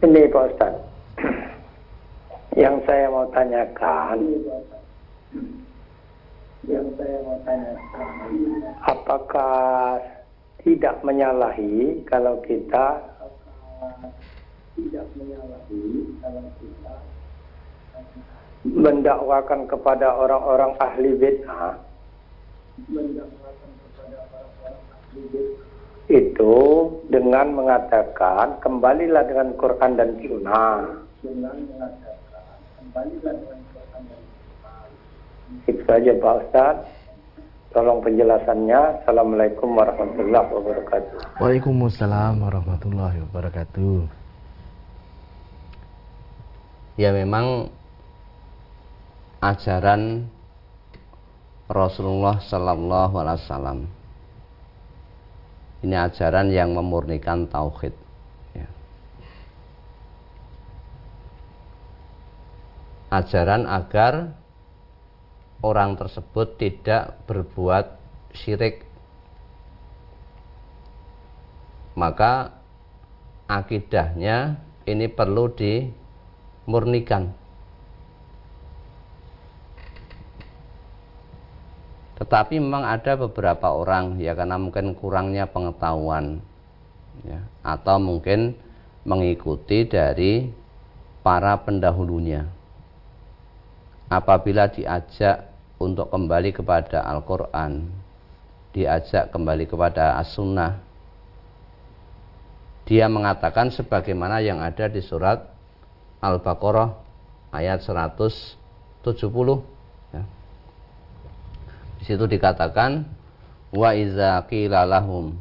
Ini 0.10 0.22
Pak 0.34 0.44
Ustaz. 0.58 0.74
Yang 2.58 2.76
saya 2.86 3.06
mau 3.14 3.30
tanyakan 3.30 4.20
yang 6.68 6.86
saya 7.00 7.18
mau 7.24 7.40
tanyakan. 7.48 8.08
apakah 8.84 9.98
tidak 10.60 10.96
menyalahi 11.08 12.04
kalau 12.04 12.36
kita 12.44 13.00
tidak 14.76 15.08
menyalahi 15.16 15.84
kalau 16.20 16.46
kita 16.60 16.94
mendakwakan 18.68 19.72
kepada 19.72 20.08
orang-orang 20.20 20.76
ahli 20.84 21.16
bid'ah? 21.16 21.80
Mendakwakan 22.86 23.70
kepada 23.80 24.18
orang-orang 24.30 24.84
ahli 24.92 25.22
bid'ah. 25.32 25.56
Itu 26.12 26.56
dengan 27.08 27.56
mengatakan 27.56 28.60
kembalilah 28.60 29.24
dengan 29.32 29.56
Quran 29.56 29.96
dan 29.96 30.20
Sunnah 30.20 32.09
itu 35.68 35.82
saja 35.88 36.12
Pak 36.18 36.36
Ustaz 36.46 36.78
Tolong 37.70 38.02
penjelasannya. 38.02 39.06
Assalamualaikum 39.06 39.78
warahmatullahi 39.78 40.50
wabarakatuh. 40.58 41.38
Waalaikumsalam 41.38 42.42
warahmatullahi 42.42 43.22
wabarakatuh 43.30 44.10
ya 47.00 47.16
memang 47.16 47.72
ajaran 49.40 50.28
Rasulullah 51.72 52.44
Sallallahu 52.44 53.16
Alaihi 53.24 53.40
Wasallam 53.40 53.80
ini 55.80 55.96
ajaran 55.96 56.52
yang 56.52 56.76
memurnikan 56.76 57.48
tauhid. 57.48 57.96
Ajaran 63.10 63.66
agar 63.66 64.38
orang 65.66 65.98
tersebut 65.98 66.62
tidak 66.62 67.18
berbuat 67.26 67.98
syirik. 68.38 68.86
Maka 71.98 72.54
akidahnya 73.50 74.62
ini 74.86 75.10
perlu 75.10 75.50
di 75.50 75.90
murnikan. 76.70 77.34
Tetapi 82.22 82.62
memang 82.62 82.86
ada 82.86 83.18
beberapa 83.18 83.74
orang 83.74 84.22
ya 84.22 84.38
karena 84.38 84.62
mungkin 84.62 84.94
kurangnya 84.94 85.50
pengetahuan 85.50 86.44
ya, 87.26 87.42
atau 87.66 87.98
mungkin 87.98 88.54
mengikuti 89.08 89.88
dari 89.88 90.52
para 91.24 91.58
pendahulunya. 91.64 92.59
Apabila 94.10 94.66
diajak 94.74 95.54
untuk 95.78 96.10
kembali 96.10 96.50
kepada 96.50 97.06
Al-Quran, 97.06 97.94
diajak 98.74 99.30
kembali 99.30 99.70
kepada 99.70 100.18
As-Sunnah, 100.18 100.82
dia 102.90 103.06
mengatakan 103.06 103.70
sebagaimana 103.70 104.42
yang 104.42 104.66
ada 104.66 104.90
di 104.90 104.98
surat 105.06 105.46
Al-Baqarah 106.26 106.90
ayat 107.54 107.86
170 107.86 109.06
ya. 110.10 110.24
Di 112.02 112.04
situ 112.04 112.26
dikatakan 112.26 113.06
wa 113.70 113.94
iza 113.94 114.42
lahum 114.90 115.38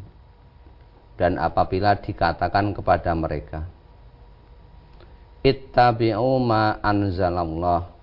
dan 1.16 1.40
apabila 1.40 1.96
dikatakan 1.96 2.76
kepada 2.76 3.16
mereka 3.16 3.64
ittabi'u 5.40 6.37
ma 6.37 6.76
anzalallah 6.85 7.98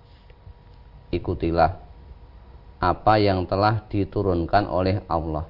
ikutilah 1.16 1.80
apa 2.80 3.14
yang 3.18 3.48
telah 3.48 3.84
diturunkan 3.88 4.68
oleh 4.68 5.02
Allah 5.08 5.48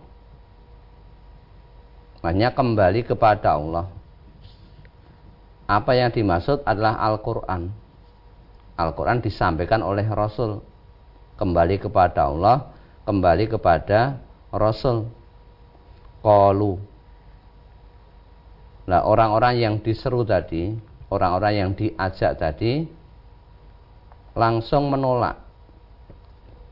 hanya 2.21 2.53
kembali 2.53 3.05
kepada 3.05 3.57
Allah 3.57 3.89
apa 5.65 5.97
yang 5.97 6.13
dimaksud 6.13 6.61
adalah 6.61 7.01
Al-Quran. 7.01 7.73
Al-Quran 8.77 9.17
disampaikan 9.17 9.81
oleh 9.81 10.05
Rasul. 10.05 10.61
Kembali 11.41 11.81
kepada 11.81 12.29
Allah, 12.29 12.69
kembali 13.09 13.49
kepada 13.49 14.21
Rasul. 14.53 15.09
Qalu. 16.21 16.77
Nah 18.85 19.01
orang-orang 19.09 19.57
yang 19.57 19.75
diseru 19.81 20.21
tadi, 20.21 20.77
orang-orang 21.09 21.53
yang 21.57 21.71
diajak 21.73 22.37
tadi, 22.37 22.85
langsung 24.37 24.93
menolak. 24.93 25.44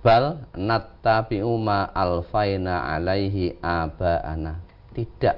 Bal 0.03 0.51
nattabi'u 0.51 1.55
ma 1.55 1.87
alfaina 1.95 2.91
alaihi 2.91 3.55
aba'ana. 3.63 4.59
Tidak. 4.91 5.37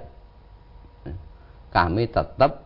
Kami 1.70 2.04
tetap 2.10 2.66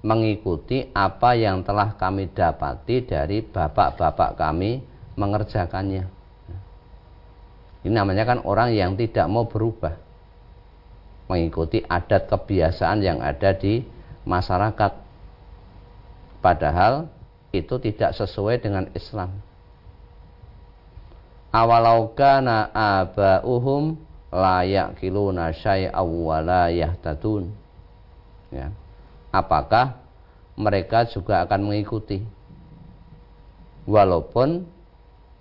mengikuti 0.00 0.88
apa 0.96 1.36
yang 1.36 1.60
telah 1.60 1.92
kami 1.92 2.32
dapati 2.32 3.04
dari 3.04 3.44
bapak-bapak 3.44 4.32
kami 4.40 4.80
mengerjakannya. 5.20 6.08
Ini 7.84 7.92
namanya 7.92 8.24
kan 8.24 8.38
orang 8.40 8.72
yang 8.72 8.96
tidak 8.96 9.28
mau 9.28 9.44
berubah. 9.44 9.92
Mengikuti 11.28 11.84
adat 11.84 12.32
kebiasaan 12.32 13.04
yang 13.04 13.20
ada 13.20 13.52
di 13.52 13.84
masyarakat. 14.24 14.92
Padahal 16.40 17.12
itu 17.52 17.76
tidak 17.76 18.16
sesuai 18.16 18.64
dengan 18.64 18.88
Islam. 18.96 19.49
Awalau 21.50 22.14
kana 22.14 22.70
aba'uhum 22.70 23.98
la 24.30 24.62
ya'kiluna 24.62 25.50
syai'aw 25.50 26.06
wa 26.06 26.38
la 26.38 26.70
yahtadun. 26.70 27.50
Ya. 28.54 28.70
Apakah 29.34 29.98
mereka 30.54 31.10
juga 31.10 31.42
akan 31.42 31.70
mengikuti? 31.70 32.22
Walaupun 33.90 34.62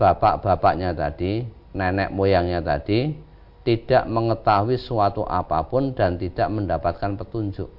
bapak-bapaknya 0.02 0.98
tadi 0.98 1.45
nenek 1.78 2.10
moyangnya 2.10 2.65
tadi 2.65 3.13
tidak 3.62 4.10
mengetahui 4.10 4.82
suatu 4.82 5.22
apa 5.30 5.62
pun 5.69 5.93
dan 5.93 6.17
tidak 6.17 6.50
mendapatkan 6.50 7.13
petunjuk. 7.22 7.69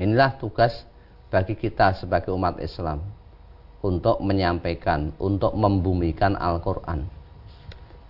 Inilah 0.00 0.40
tugas 0.40 0.72
bagi 1.28 1.52
kita 1.52 1.92
sebagai 2.00 2.32
umat 2.32 2.56
Islam 2.64 3.04
untuk 3.86 4.18
menyampaikan, 4.18 5.14
untuk 5.22 5.54
membumikan 5.54 6.34
Al-Quran. 6.34 7.06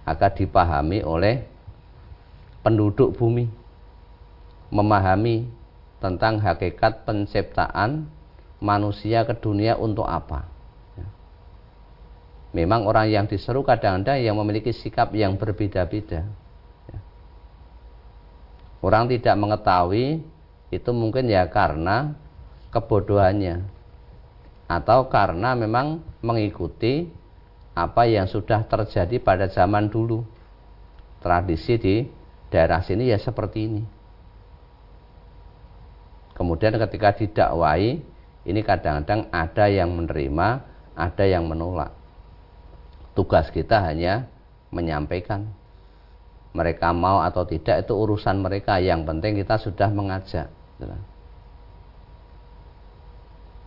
Agar 0.09 0.33
dipahami 0.33 1.05
oleh 1.05 1.45
penduduk 2.65 3.13
bumi. 3.13 3.45
Memahami 4.73 5.47
tentang 6.01 6.41
hakikat 6.41 7.05
penciptaan 7.05 8.09
manusia 8.59 9.23
ke 9.29 9.37
dunia 9.37 9.77
untuk 9.77 10.09
apa. 10.09 10.49
Ya. 10.97 11.07
memang 12.57 12.89
orang 12.89 13.07
yang 13.13 13.25
diseru 13.29 13.61
kadang-kadang 13.61 14.19
yang 14.19 14.35
memiliki 14.41 14.73
sikap 14.73 15.13
yang 15.13 15.37
berbeda-beda. 15.37 16.25
Ya. 16.91 16.99
orang 18.81 19.13
tidak 19.13 19.37
mengetahui 19.37 20.25
itu 20.73 20.91
mungkin 20.91 21.31
ya 21.31 21.47
karena 21.47 22.17
kebodohannya 22.75 23.76
atau 24.67 25.07
karena 25.07 25.55
memang 25.55 26.03
mengikuti 26.23 27.07
apa 27.77 28.07
yang 28.11 28.27
sudah 28.27 28.67
terjadi 28.67 29.23
pada 29.23 29.47
zaman 29.47 29.87
dulu. 29.87 30.27
Tradisi 31.23 31.75
di 31.81 31.97
daerah 32.51 32.83
sini 32.83 33.11
ya 33.11 33.19
seperti 33.19 33.59
ini. 33.67 33.83
Kemudian 36.37 36.77
ketika 36.77 37.17
didakwai 37.17 37.99
ini 38.47 38.61
kadang-kadang 38.63 39.27
ada 39.33 39.67
yang 39.67 39.91
menerima 39.97 40.49
ada 40.97 41.25
yang 41.25 41.51
menolak. 41.51 41.93
Tugas 43.17 43.49
kita 43.53 43.81
hanya 43.81 44.29
menyampaikan. 44.73 45.49
Mereka 46.57 46.93
mau 46.97 47.21
atau 47.21 47.45
tidak 47.45 47.85
itu 47.85 47.93
urusan 47.93 48.41
mereka 48.41 48.81
yang 48.81 49.05
penting 49.05 49.37
kita 49.37 49.61
sudah 49.61 49.93
mengajak. 49.93 50.49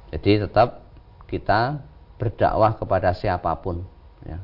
Jadi 0.09 0.31
tetap 0.41 0.88
kita 1.29 1.79
berdakwah 2.17 2.73
kepada 2.75 3.13
siapa 3.13 3.53
pun 3.61 3.85
ya. 4.25 4.41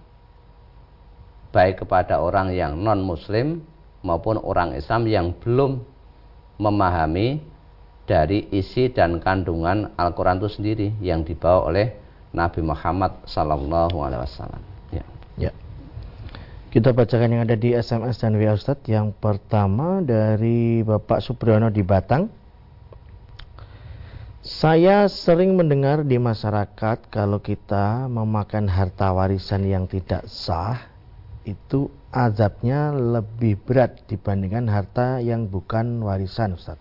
baik 1.50 1.84
kepada 1.84 2.22
orang 2.22 2.54
yang 2.54 2.78
non 2.78 3.02
muslim 3.02 3.66
maupun 4.06 4.38
orang 4.38 4.78
Islam 4.78 5.10
yang 5.10 5.34
belum 5.42 5.82
memahami 6.62 7.42
dari 8.06 8.48
isi 8.54 8.94
dan 8.94 9.18
kandungan 9.18 9.92
Al-Quran 9.98 10.38
itu 10.38 10.50
sendiri 10.62 10.88
yang 11.02 11.26
dibawa 11.26 11.74
oleh 11.74 11.98
Nabi 12.32 12.62
Muhammad 12.62 13.26
Sallallahu 13.26 13.98
Alaihi 14.06 14.22
Wasallam. 14.22 14.62
Ya. 14.94 15.06
ya. 15.40 15.52
Kita 16.70 16.94
bacakan 16.94 17.34
yang 17.34 17.44
ada 17.48 17.58
di 17.58 17.74
SMS 17.74 18.22
dan 18.22 18.38
WA 18.38 18.54
Ustadz. 18.54 18.86
Yang 18.86 19.16
pertama 19.18 20.04
dari 20.06 20.86
Bapak 20.86 21.24
Supriyono 21.24 21.74
di 21.74 21.82
Batang. 21.82 22.30
Saya 24.46 25.10
sering 25.10 25.58
mendengar 25.58 26.06
di 26.06 26.22
masyarakat 26.22 27.10
kalau 27.10 27.42
kita 27.42 28.06
memakan 28.06 28.70
harta 28.70 29.10
warisan 29.10 29.66
yang 29.66 29.90
tidak 29.90 30.30
sah 30.30 30.86
itu 31.50 31.90
azabnya 32.14 32.94
lebih 32.94 33.58
berat 33.58 34.06
dibandingkan 34.06 34.70
harta 34.70 35.18
yang 35.18 35.50
bukan 35.50 35.98
warisan 36.06 36.62
Ustaz. 36.62 36.78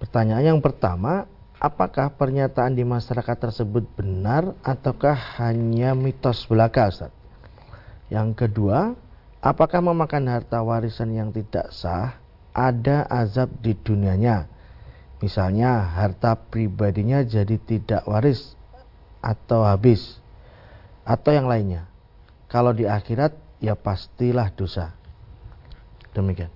Pertanyaan 0.00 0.56
yang 0.56 0.60
pertama, 0.64 1.28
apakah 1.60 2.16
pernyataan 2.16 2.72
di 2.72 2.80
masyarakat 2.80 3.36
tersebut 3.36 3.84
benar 3.92 4.56
ataukah 4.64 5.44
hanya 5.44 5.92
mitos 5.92 6.48
belaka 6.48 6.88
Ustaz? 6.88 7.12
Yang 8.08 8.48
kedua, 8.48 8.96
apakah 9.44 9.84
memakan 9.84 10.32
harta 10.32 10.64
warisan 10.64 11.12
yang 11.12 11.28
tidak 11.28 11.68
sah 11.76 12.16
ada 12.56 13.04
azab 13.04 13.52
di 13.60 13.76
dunianya? 13.76 14.56
Misalnya 15.18 15.82
harta 15.98 16.38
pribadinya 16.38 17.26
jadi 17.26 17.58
tidak 17.58 18.06
waris 18.06 18.54
atau 19.18 19.66
habis 19.66 20.22
atau 21.02 21.34
yang 21.34 21.50
lainnya. 21.50 21.90
Kalau 22.46 22.70
di 22.70 22.86
akhirat 22.86 23.34
ya 23.58 23.74
pastilah 23.74 24.54
dosa. 24.54 24.94
Demikian. 26.14 26.50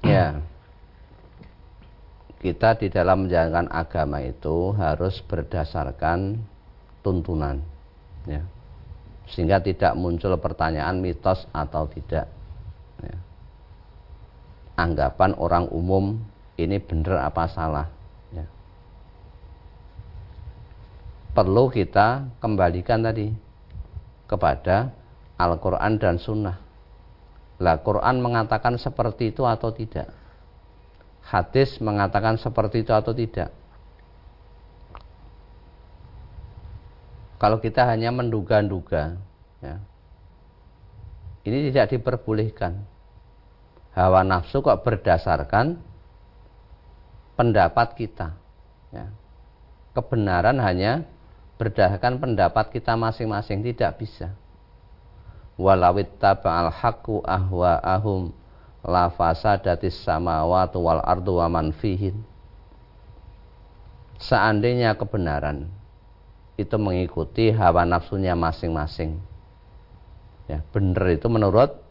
Ya. 0.00 0.40
Kita 2.40 2.80
di 2.80 2.88
dalam 2.88 3.26
menjalankan 3.26 3.68
agama 3.68 4.24
itu 4.24 4.72
harus 4.76 5.20
berdasarkan 5.24 6.40
tuntunan. 7.04 7.60
Ya. 8.24 8.44
Sehingga 9.28 9.60
tidak 9.60 9.92
muncul 9.98 10.32
pertanyaan 10.40 11.02
mitos 11.02 11.44
atau 11.52 11.90
tidak. 11.92 12.30
Ya. 13.04 13.16
Anggapan 14.80 15.36
orang 15.36 15.68
umum 15.68 16.24
ini 16.56 16.80
benar 16.80 17.28
apa 17.28 17.44
salah 17.52 17.86
ya. 18.32 18.44
perlu 21.36 21.68
kita 21.68 22.28
kembalikan 22.40 23.04
tadi 23.04 23.32
kepada 24.26 24.90
Al-Quran 25.36 26.00
dan 26.00 26.16
Sunnah. 26.18 26.58
Lah 27.56 27.80
Quran 27.80 28.20
mengatakan 28.20 28.76
seperti 28.76 29.32
itu 29.32 29.48
atau 29.48 29.72
tidak? 29.72 30.12
Hadis 31.24 31.80
mengatakan 31.80 32.36
seperti 32.36 32.84
itu 32.84 32.92
atau 32.92 33.16
tidak? 33.16 33.50
Kalau 37.36 37.60
kita 37.60 37.84
hanya 37.84 38.12
menduga-duga 38.12 39.16
ya, 39.60 39.76
ini 41.44 41.68
tidak 41.68 41.96
diperbolehkan. 41.96 42.80
Hawa 43.96 44.24
nafsu 44.24 44.60
kok 44.60 44.84
berdasarkan 44.84 45.80
pendapat 47.36 47.94
kita. 47.94 48.34
Ya. 48.90 49.12
Kebenaran 49.92 50.56
hanya 50.60 51.04
berdasarkan 51.56 52.20
pendapat 52.20 52.72
kita 52.72 52.96
masing-masing 52.96 53.64
tidak 53.64 54.00
bisa. 54.00 54.32
Walawit 55.56 56.20
taba'al 56.20 56.68
haqqu 56.68 57.24
ahwa'ahum 57.24 58.32
la 58.84 59.08
fasadatis 59.08 59.96
samawati 60.04 60.76
wal 60.76 61.00
ardu 61.00 61.40
wa 61.40 61.48
man 61.48 61.72
fihin. 61.72 62.20
Seandainya 64.20 64.96
kebenaran 64.96 65.68
itu 66.56 66.76
mengikuti 66.80 67.52
hawa 67.52 67.84
nafsunya 67.88 68.32
masing-masing. 68.36 69.20
Ya, 70.48 70.64
benar 70.72 71.08
itu 71.12 71.28
menurut 71.28 71.85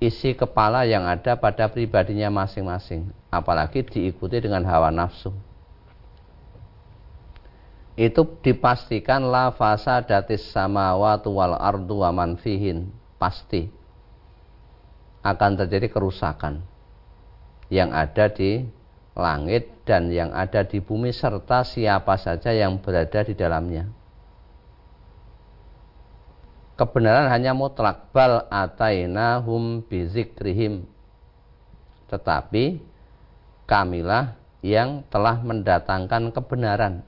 isi 0.00 0.32
kepala 0.32 0.88
yang 0.88 1.04
ada 1.04 1.36
pada 1.36 1.68
pribadinya 1.68 2.32
masing-masing 2.32 3.12
apalagi 3.28 3.84
diikuti 3.84 4.40
dengan 4.40 4.64
hawa 4.64 4.88
nafsu. 4.88 5.30
Itu 8.00 8.40
dipastikan 8.40 9.28
la 9.28 9.52
fasadatis 9.52 10.48
samawati 10.56 11.28
wal 11.28 11.52
ardu 11.52 12.00
wa 12.00 12.10
man 12.16 12.40
fihin. 12.40 12.88
Pasti 13.20 13.68
akan 15.20 15.60
terjadi 15.60 15.92
kerusakan 15.92 16.64
yang 17.68 17.92
ada 17.92 18.32
di 18.32 18.64
langit 19.12 19.84
dan 19.84 20.08
yang 20.08 20.32
ada 20.32 20.64
di 20.64 20.80
bumi 20.80 21.12
serta 21.12 21.60
siapa 21.60 22.16
saja 22.16 22.56
yang 22.56 22.80
berada 22.80 23.20
di 23.20 23.36
dalamnya 23.36 23.99
kebenaran 26.80 27.28
hanya 27.28 27.52
mutlak. 27.52 28.08
Bal 28.16 28.48
atainahum 28.48 29.84
bizikrihim 29.84 30.88
tetapi 32.10 32.82
kamilah 33.70 34.34
yang 34.66 35.06
telah 35.12 35.38
mendatangkan 35.38 36.34
kebenaran. 36.34 37.06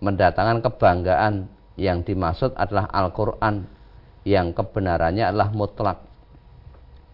Mendatangkan 0.00 0.64
kebanggaan. 0.64 1.34
Yang 1.74 2.14
dimaksud 2.14 2.54
adalah 2.54 2.86
Al-Quran. 2.88 3.66
Yang 4.22 4.62
kebenarannya 4.62 5.26
adalah 5.26 5.50
mutlak. 5.50 6.06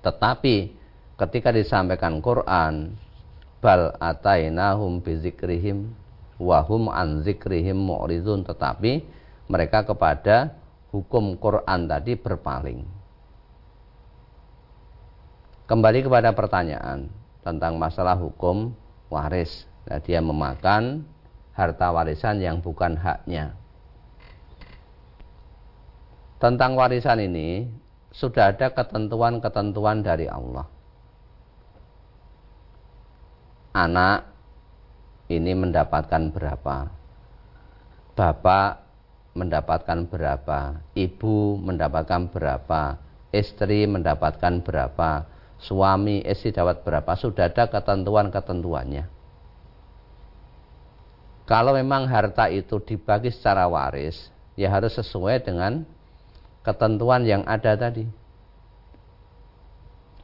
Tetapi 0.04 0.76
ketika 1.18 1.50
disampaikan 1.50 2.22
Quran 2.22 2.94
bal 3.60 3.96
atainahum 4.00 5.04
bizikrihim 5.04 5.92
wahum 6.40 6.88
an 6.88 7.20
zikrihim 7.20 7.76
mu'ridun 7.76 8.40
tetapi 8.48 9.04
mereka 9.44 9.84
kepada 9.84 10.56
hukum 10.90 11.38
Quran 11.38 11.86
tadi 11.86 12.18
berpaling. 12.18 12.82
Kembali 15.70 16.02
kepada 16.02 16.34
pertanyaan 16.34 17.06
tentang 17.46 17.78
masalah 17.78 18.18
hukum 18.18 18.74
waris. 19.06 19.70
Nah, 19.86 20.02
dia 20.02 20.18
memakan 20.18 21.06
harta 21.54 21.94
warisan 21.94 22.42
yang 22.42 22.58
bukan 22.58 22.98
haknya. 22.98 23.54
Tentang 26.42 26.74
warisan 26.74 27.22
ini 27.22 27.70
sudah 28.10 28.50
ada 28.50 28.74
ketentuan-ketentuan 28.74 30.02
dari 30.02 30.26
Allah. 30.26 30.66
Anak 33.70 34.26
ini 35.30 35.54
mendapatkan 35.54 36.34
berapa? 36.34 36.90
Bapak 38.18 38.89
mendapatkan 39.34 40.10
berapa, 40.10 40.82
ibu 40.98 41.58
mendapatkan 41.62 42.30
berapa, 42.30 42.98
istri 43.30 43.86
mendapatkan 43.86 44.62
berapa, 44.62 45.26
suami 45.62 46.22
istri 46.26 46.50
dapat 46.50 46.82
berapa, 46.82 47.12
sudah 47.14 47.46
ada 47.46 47.70
ketentuan-ketentuannya. 47.70 49.06
kalau 51.50 51.74
memang 51.74 52.06
harta 52.06 52.46
itu 52.46 52.78
dibagi 52.78 53.34
secara 53.34 53.66
waris, 53.66 54.30
ya 54.54 54.70
harus 54.70 54.94
sesuai 54.94 55.42
dengan 55.42 55.82
ketentuan 56.62 57.26
yang 57.26 57.42
ada 57.42 57.74
tadi. 57.74 58.06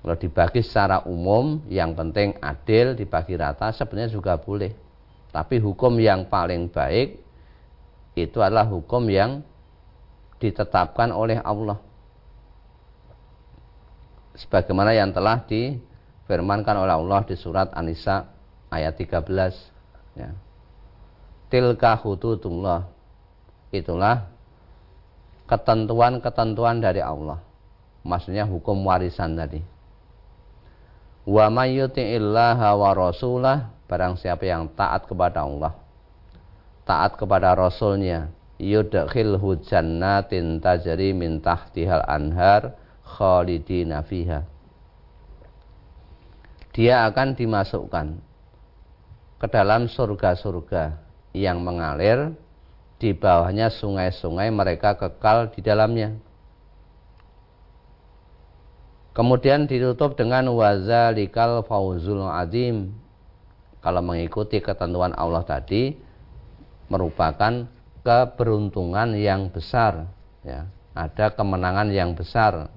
Kalau 0.06 0.14
dibagi 0.14 0.62
secara 0.62 1.02
umum, 1.02 1.66
yang 1.66 1.98
penting 1.98 2.38
adil, 2.38 2.94
dibagi 2.94 3.34
rata, 3.34 3.74
sebenarnya 3.74 4.14
juga 4.14 4.38
boleh. 4.38 4.70
Tapi 5.34 5.58
hukum 5.58 5.98
yang 5.98 6.30
paling 6.30 6.70
baik 6.70 7.25
itu 8.16 8.40
adalah 8.40 8.64
hukum 8.66 9.04
yang 9.12 9.44
ditetapkan 10.40 11.12
oleh 11.12 11.38
Allah. 11.44 11.78
Sebagaimana 14.36 14.96
yang 14.96 15.12
telah 15.12 15.44
difirmankan 15.44 16.76
oleh 16.80 16.96
Allah 16.96 17.20
di 17.28 17.36
surat 17.36 17.72
An-Nisa 17.76 18.28
ayat 18.72 18.96
13. 18.96 20.16
Ya 20.16 20.32
tilka 21.46 21.94
hududullah 22.02 22.90
itulah 23.70 24.26
ketentuan-ketentuan 25.46 26.82
dari 26.82 26.98
Allah 26.98 27.38
maksudnya 28.02 28.46
hukum 28.46 28.82
warisan 28.82 29.38
tadi 29.38 29.62
wa 31.26 31.46
mayyuti'illaha 31.50 32.68
wa 32.74 32.90
rasulah 32.94 33.70
barang 33.86 34.18
siapa 34.18 34.42
yang 34.46 34.66
taat 34.74 35.06
kepada 35.06 35.46
Allah 35.46 35.74
taat 36.86 37.18
kepada 37.18 37.52
rasulnya 37.52 38.30
yudkhilhu 38.56 39.60
jannatin 39.66 40.62
tajri 40.62 41.12
min 41.12 41.42
tahtihal 41.42 42.06
anhar 42.06 42.78
khalidina 43.04 44.00
fiha 44.06 44.46
dia 46.76 47.08
akan 47.08 47.32
dimasukkan 47.32 48.20
ke 49.36 49.46
dalam 49.48 49.88
surga-surga 49.88 51.00
yang 51.36 51.60
mengalir 51.60 52.32
di 52.96 53.12
bawahnya 53.12 53.68
sungai-sungai 53.68 54.48
mereka 54.48 54.96
kekal 54.96 55.52
di 55.52 55.60
dalamnya. 55.60 56.16
Kemudian 59.12 59.64
ditutup 59.64 60.16
dengan 60.16 60.52
wazalikal 60.52 61.64
fauzul 61.64 62.28
azim. 62.28 62.92
Kalau 63.80 64.04
mengikuti 64.04 64.60
ketentuan 64.60 65.16
Allah 65.16 65.44
tadi 65.48 65.96
merupakan 66.86 67.66
keberuntungan 68.06 69.18
yang 69.18 69.50
besar, 69.50 70.06
ya. 70.46 70.70
Ada 70.96 71.36
kemenangan 71.36 71.92
yang 71.92 72.16
besar. 72.16 72.72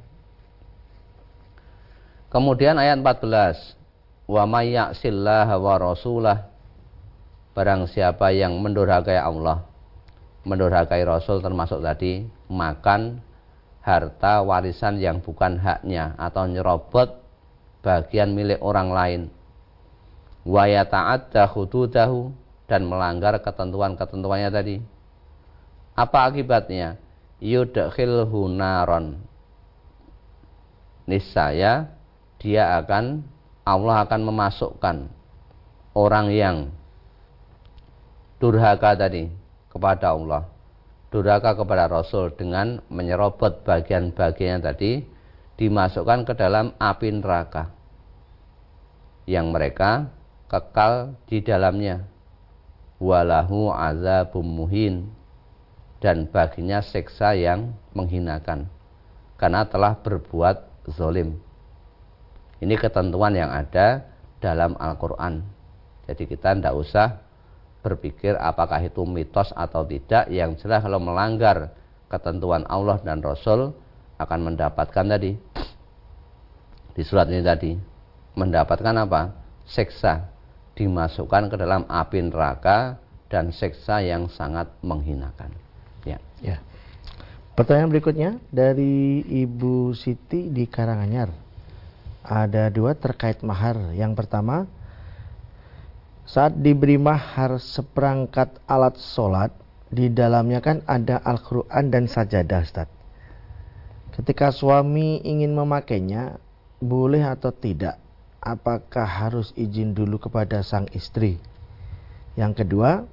Kemudian 2.28 2.76
ayat 2.76 3.00
14, 3.00 4.28
wa 4.28 4.44
may 4.44 4.76
wa 4.76 5.76
rasulah 5.80 6.50
Barang 7.60 7.90
siapa 7.92 8.32
yang 8.32 8.56
mendurhakai 8.62 9.20
Allah, 9.20 9.68
mendurhakai 10.48 11.04
Rasul 11.04 11.44
termasuk 11.44 11.84
tadi 11.84 12.24
makan 12.48 13.20
harta 13.84 14.46
warisan 14.46 14.96
yang 15.02 15.20
bukan 15.20 15.60
haknya 15.60 16.16
atau 16.16 16.48
nyerobot 16.48 17.20
bagian 17.84 18.32
milik 18.32 18.64
orang 18.64 18.96
lain. 18.96 19.22
Wa 20.48 20.72
yata'adda 20.72 21.52
hududahu 21.52 22.32
dan 22.70 22.86
melanggar 22.86 23.42
ketentuan-ketentuannya 23.42 24.50
tadi. 24.54 24.76
Apa 25.98 26.30
akibatnya? 26.30 27.02
Yudkhilhu 27.42 28.46
naron. 28.54 29.18
Niscaya 31.10 31.90
dia 32.38 32.78
akan 32.78 33.26
Allah 33.66 34.06
akan 34.06 34.22
memasukkan 34.30 34.98
orang 35.98 36.28
yang 36.30 36.58
durhaka 38.40 38.96
tadi 38.96 39.28
kepada 39.68 40.16
Allah 40.16 40.48
durhaka 41.10 41.58
kepada 41.58 41.90
Rasul 41.90 42.34
dengan 42.38 42.80
menyerobot 42.88 43.66
bagian-bagiannya 43.66 44.62
tadi 44.62 45.04
dimasukkan 45.60 46.24
ke 46.24 46.34
dalam 46.38 46.72
api 46.78 47.10
neraka 47.20 47.74
yang 49.28 49.52
mereka 49.52 50.08
kekal 50.48 51.20
di 51.28 51.44
dalamnya 51.44 52.08
walahu 53.00 53.72
azabum 53.72 54.46
muhin. 54.46 55.10
Dan 56.00 56.32
baginya 56.32 56.80
seksa 56.80 57.36
yang 57.36 57.76
menghinakan. 57.92 58.72
Karena 59.36 59.68
telah 59.68 60.00
berbuat 60.00 60.88
zolim. 60.88 61.36
Ini 62.60 62.76
ketentuan 62.80 63.36
yang 63.36 63.52
ada 63.52 64.08
dalam 64.40 64.80
Al-Quran. 64.80 65.44
Jadi 66.08 66.24
kita 66.24 66.56
tidak 66.56 66.76
usah 66.76 67.20
berpikir 67.84 68.36
apakah 68.40 68.80
itu 68.80 69.04
mitos 69.04 69.52
atau 69.56 69.84
tidak. 69.84 70.32
Yang 70.32 70.64
jelas 70.64 70.84
kalau 70.88 71.04
melanggar 71.04 71.76
ketentuan 72.08 72.64
Allah 72.72 73.00
dan 73.04 73.20
Rasul 73.20 73.76
akan 74.20 74.40
mendapatkan 74.52 75.04
tadi. 75.04 75.36
Di 76.96 77.04
surat 77.04 77.28
ini 77.28 77.44
tadi. 77.44 77.76
Mendapatkan 78.40 78.96
apa? 78.96 79.36
Seksa 79.68 80.39
dimasukkan 80.80 81.52
ke 81.52 81.56
dalam 81.60 81.84
api 81.92 82.32
neraka 82.32 82.96
dan 83.28 83.52
seksa 83.52 84.00
yang 84.00 84.32
sangat 84.32 84.72
menghinakan. 84.80 85.52
Ya. 86.08 86.24
Ya. 86.40 86.64
Pertanyaan 87.60 87.92
berikutnya 87.92 88.40
dari 88.48 89.20
Ibu 89.28 89.92
Siti 89.92 90.48
di 90.48 90.64
Karanganyar. 90.64 91.28
Ada 92.24 92.72
dua 92.72 92.96
terkait 92.96 93.44
mahar. 93.44 93.92
Yang 93.92 94.16
pertama 94.24 94.64
saat 96.24 96.56
diberi 96.56 96.96
mahar 96.96 97.60
seperangkat 97.60 98.64
alat 98.70 98.96
sholat, 99.02 99.52
di 99.90 100.08
dalamnya 100.14 100.62
kan 100.62 100.86
ada 100.86 101.18
Al-Quran 101.20 101.90
dan 101.90 102.06
sajadah, 102.06 102.62
Ustaz. 102.62 102.90
Ketika 104.14 104.54
suami 104.54 105.26
ingin 105.26 105.52
memakainya, 105.58 106.38
boleh 106.78 107.26
atau 107.26 107.50
tidak? 107.50 107.98
Apakah 108.40 109.04
harus 109.04 109.52
izin 109.60 109.92
dulu 109.92 110.16
kepada 110.20 110.64
sang 110.64 110.88
istri? 110.96 111.40
Yang 112.40 112.64
kedua, 112.64 113.04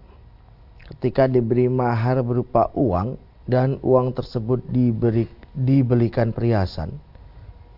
ketika 0.94 1.26
diberi 1.26 1.66
mahar 1.66 2.22
berupa 2.22 2.70
uang 2.78 3.18
dan 3.46 3.82
uang 3.82 4.14
tersebut 4.14 4.62
diberi 4.70 5.26
dibelikan 5.56 6.30
perhiasan 6.30 6.94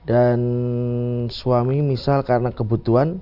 dan 0.08 0.40
suami 1.28 1.84
misal 1.84 2.24
karena 2.24 2.48
kebutuhan 2.48 3.20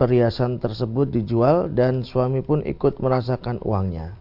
perhiasan 0.00 0.56
tersebut 0.56 1.12
dijual 1.12 1.68
dan 1.68 2.00
suami 2.00 2.40
pun 2.40 2.64
ikut 2.64 2.96
merasakan 3.04 3.60
uangnya. 3.60 4.16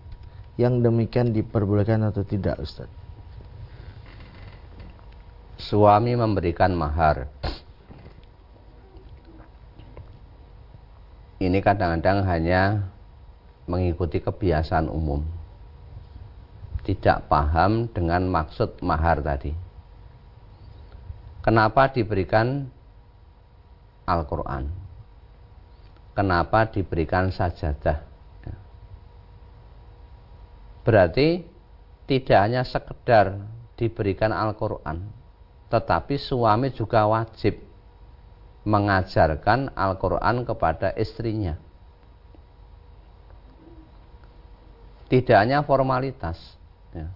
Yang 0.59 0.83
demikian 0.83 1.31
diperbolehkan 1.31 2.03
atau 2.03 2.27
tidak 2.27 2.59
Ustaz? 2.59 2.91
Suami 5.55 6.19
memberikan 6.19 6.75
mahar. 6.75 7.31
Ini 11.39 11.63
kadang-kadang 11.63 12.27
hanya 12.27 12.91
mengikuti 13.65 14.19
kebiasaan 14.19 14.91
umum. 14.91 15.23
Tidak 16.83 17.31
paham 17.31 17.87
dengan 17.91 18.27
maksud 18.27 18.83
mahar 18.83 19.23
tadi. 19.23 19.55
Kenapa 21.39 21.87
diberikan 21.89 22.67
Al-Quran? 24.03 24.89
kenapa 26.19 26.67
diberikan 26.67 27.31
sajadah. 27.31 28.03
Berarti 30.83 31.47
tidak 32.03 32.39
hanya 32.43 32.67
sekedar 32.67 33.39
diberikan 33.79 34.35
Al-Quran, 34.35 35.07
tetapi 35.71 36.19
suami 36.19 36.75
juga 36.75 37.07
wajib 37.07 37.55
mengajarkan 38.69 39.73
Al-Quran 39.73 40.45
kepada 40.45 40.93
istrinya. 40.93 41.57
Tidak 45.09 45.33
hanya 45.33 45.65
formalitas. 45.65 46.37
Ya. 46.93 47.09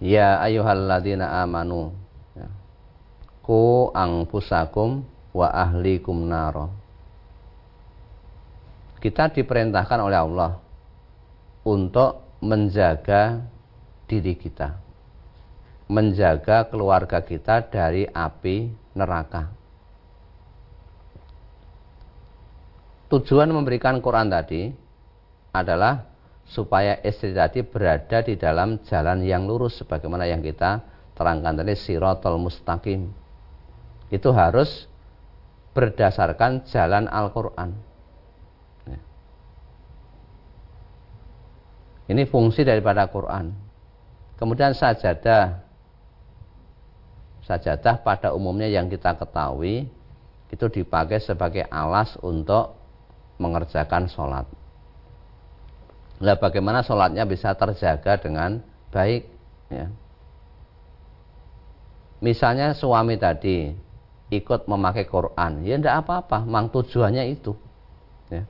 Ya 0.00 0.28
ayuhalladzina 0.40 1.44
amanu 1.44 1.92
ku 3.44 3.92
pusakum 4.32 5.04
wa 5.36 5.52
ahlikum 5.52 6.24
naro. 6.24 6.72
Kita 9.04 9.28
diperintahkan 9.28 10.00
oleh 10.00 10.16
Allah 10.16 10.52
untuk 11.60 12.24
menjaga 12.40 13.44
diri 14.08 14.32
kita. 14.32 14.83
Menjaga 15.94 16.66
keluarga 16.66 17.22
kita 17.22 17.70
dari 17.70 18.02
api 18.10 18.66
neraka. 18.98 19.46
Tujuan 23.14 23.46
memberikan 23.54 24.02
Quran 24.02 24.26
tadi 24.26 24.74
adalah 25.54 26.10
supaya 26.50 26.98
istri 27.06 27.30
tadi 27.30 27.62
berada 27.62 28.26
di 28.26 28.34
dalam 28.34 28.82
jalan 28.90 29.22
yang 29.22 29.46
lurus 29.46 29.78
sebagaimana 29.78 30.26
yang 30.26 30.42
kita 30.42 30.82
terangkan 31.14 31.62
tadi 31.62 31.78
sirotol 31.78 32.42
mustaqim 32.42 33.14
itu 34.10 34.30
harus 34.34 34.90
berdasarkan 35.74 36.66
jalan 36.70 37.10
Al-Quran. 37.10 37.70
Ya. 38.86 38.98
Ini 42.14 42.22
fungsi 42.30 42.62
daripada 42.62 43.10
Quran. 43.10 43.50
Kemudian 44.38 44.74
sajadah. 44.74 45.63
Sajadah 47.44 48.00
pada 48.00 48.32
umumnya 48.32 48.66
yang 48.72 48.88
kita 48.88 49.20
ketahui 49.20 49.84
itu 50.48 50.66
dipakai 50.70 51.20
sebagai 51.20 51.68
alas 51.68 52.16
untuk 52.24 52.72
mengerjakan 53.36 54.08
sholat. 54.08 54.46
Nah, 56.22 56.38
bagaimana 56.38 56.80
sholatnya 56.80 57.26
bisa 57.28 57.52
terjaga 57.52 58.16
dengan 58.16 58.62
baik? 58.94 59.28
Ya. 59.68 59.90
Misalnya 62.24 62.72
suami 62.72 63.20
tadi 63.20 63.74
ikut 64.32 64.64
memakai 64.64 65.04
Quran, 65.04 65.66
ya 65.66 65.76
tidak 65.76 66.06
apa-apa, 66.06 66.48
mang 66.48 66.72
tujuannya 66.72 67.28
itu. 67.28 67.52
Ya. 68.32 68.48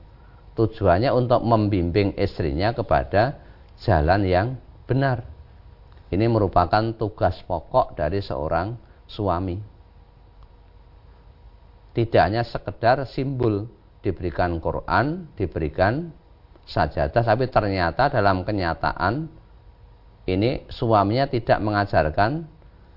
Tujuannya 0.55 1.11
untuk 1.11 1.43
membimbing 1.43 2.15
istrinya 2.15 2.71
kepada 2.71 3.43
jalan 3.83 4.23
yang 4.23 4.47
benar. 4.87 5.27
Ini 6.13 6.31
merupakan 6.31 6.95
tugas 6.95 7.41
pokok 7.43 7.97
dari 7.97 8.23
seorang 8.23 8.84
suami. 9.15 9.55
Tidak 11.95 12.19
hanya 12.19 12.43
sekedar 12.43 13.07
simbol 13.07 13.71
diberikan 14.03 14.59
Quran, 14.59 15.31
diberikan 15.39 16.11
sajadah, 16.67 17.23
tapi 17.23 17.47
ternyata 17.47 18.11
dalam 18.11 18.43
kenyataan 18.43 19.31
ini 20.27 20.67
suaminya 20.67 21.31
tidak 21.31 21.63
mengajarkan 21.63 22.43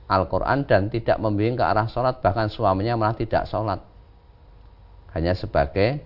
Al-Quran 0.08 0.64
dan 0.66 0.88
tidak 0.90 1.20
membimbing 1.20 1.60
ke 1.60 1.64
arah 1.64 1.86
sholat 1.86 2.18
bahkan 2.24 2.50
suaminya 2.50 2.98
malah 2.98 3.14
tidak 3.14 3.46
sholat. 3.46 3.78
Hanya 5.14 5.36
sebagai 5.36 6.02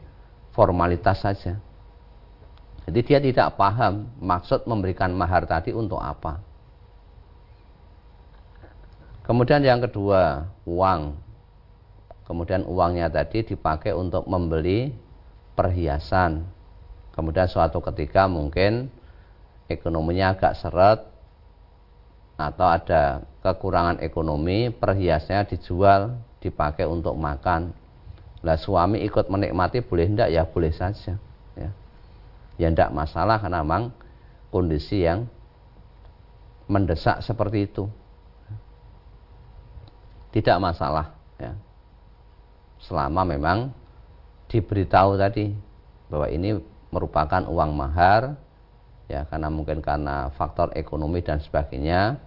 formalitas 0.52 1.22
saja. 1.22 1.56
Jadi 2.82 3.00
dia 3.06 3.22
tidak 3.22 3.54
paham 3.54 4.10
maksud 4.18 4.66
memberikan 4.66 5.14
mahar 5.14 5.46
tadi 5.46 5.70
untuk 5.70 6.02
apa 6.02 6.51
kemudian 9.22 9.62
yang 9.62 9.82
kedua 9.82 10.50
uang 10.66 11.16
kemudian 12.26 12.62
uangnya 12.66 13.10
tadi 13.10 13.42
dipakai 13.42 13.94
untuk 13.94 14.26
membeli 14.26 14.94
perhiasan 15.58 16.46
kemudian 17.12 17.46
suatu 17.46 17.78
ketika 17.80 18.30
mungkin 18.30 18.88
ekonominya 19.68 20.36
agak 20.36 20.58
seret 20.58 21.12
atau 22.36 22.66
ada 22.66 23.22
kekurangan 23.44 24.02
ekonomi, 24.02 24.72
perhiasnya 24.72 25.46
dijual, 25.46 26.18
dipakai 26.42 26.88
untuk 26.88 27.14
makan. 27.14 27.74
Lah 28.42 28.58
suami 28.58 29.02
ikut 29.06 29.30
menikmati 29.30 29.84
boleh 29.84 30.10
tidak 30.10 30.30
ya 30.34 30.42
boleh 30.46 30.72
saja. 30.74 31.14
Ya, 31.54 31.70
ya 32.58 32.68
tidak 32.72 32.90
masalah 32.90 33.38
karena 33.38 33.62
memang 33.62 33.94
kondisi 34.50 35.06
yang 35.06 35.30
mendesak 36.66 37.22
seperti 37.22 37.70
itu. 37.70 37.86
Tidak 40.32 40.56
masalah. 40.58 41.12
Ya. 41.36 41.52
Selama 42.82 43.22
memang 43.22 43.70
diberitahu 44.48 45.16
tadi 45.16 45.52
bahwa 46.12 46.28
ini 46.28 46.60
merupakan 46.92 47.48
uang 47.48 47.72
mahar 47.72 48.36
ya 49.08 49.24
karena 49.32 49.48
mungkin 49.48 49.80
karena 49.80 50.28
faktor 50.36 50.72
ekonomi 50.76 51.24
dan 51.24 51.40
sebagainya 51.40 52.20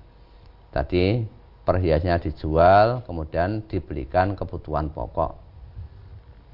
tadi 0.73 1.21
perhiasnya 1.65 2.17
dijual 2.17 3.05
kemudian 3.05 3.61
dibelikan 3.69 4.33
kebutuhan 4.33 4.89
pokok 4.89 5.37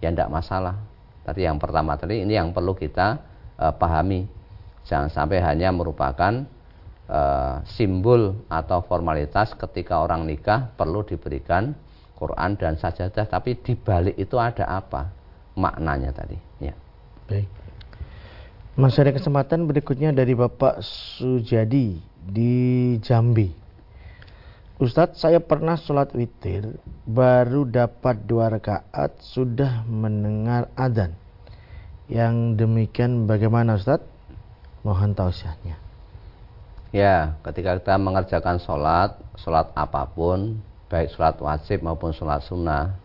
ya 0.03 0.11
tidak 0.11 0.27
masalah 0.27 0.75
tadi 1.23 1.47
yang 1.47 1.55
pertama 1.55 1.95
tadi 1.95 2.23
ini 2.23 2.35
yang 2.35 2.51
perlu 2.51 2.75
kita 2.75 3.19
uh, 3.59 3.71
pahami 3.75 4.27
jangan 4.83 5.07
sampai 5.07 5.39
hanya 5.39 5.71
merupakan 5.71 6.43
uh, 7.11 7.59
simbol 7.67 8.47
atau 8.47 8.79
formalitas 8.87 9.51
ketika 9.59 9.99
orang 9.99 10.23
nikah 10.23 10.71
perlu 10.79 11.03
diberikan 11.03 11.75
Quran 12.15 12.55
dan 12.55 12.79
sajadah 12.79 13.27
tapi 13.27 13.59
di 13.59 13.75
balik 13.75 14.15
itu 14.15 14.39
ada 14.39 14.63
apa 14.71 15.11
maknanya 15.59 16.15
tadi 16.15 16.39
ya 16.63 16.73
baik 17.27 17.49
masih 18.79 19.03
ada 19.03 19.19
kesempatan 19.19 19.67
berikutnya 19.67 20.15
dari 20.15 20.31
Bapak 20.31 20.79
Sujadi 20.79 21.99
di 22.23 22.95
Jambi 23.03 23.61
Ustadz 24.81 25.21
saya 25.21 25.37
pernah 25.37 25.77
sholat 25.77 26.09
witir 26.17 26.65
baru 27.05 27.69
dapat 27.69 28.25
dua 28.25 28.49
rakaat 28.49 29.13
sudah 29.21 29.85
mendengar 29.85 30.73
adzan. 30.73 31.13
Yang 32.09 32.57
demikian 32.57 33.29
bagaimana 33.29 33.77
Ustadz? 33.77 34.09
Mohon 34.81 35.13
tausiahnya. 35.13 35.80
Ya, 36.91 37.39
ketika 37.47 37.79
kita 37.79 37.95
mengerjakan 37.95 38.59
sholat, 38.59 39.15
sholat 39.39 39.71
apa 39.79 40.03
pun, 40.11 40.59
baik 40.91 41.15
sholat 41.15 41.39
wajib 41.39 41.79
maupun 41.87 42.11
sholat 42.11 42.43
sunnah, 42.43 42.99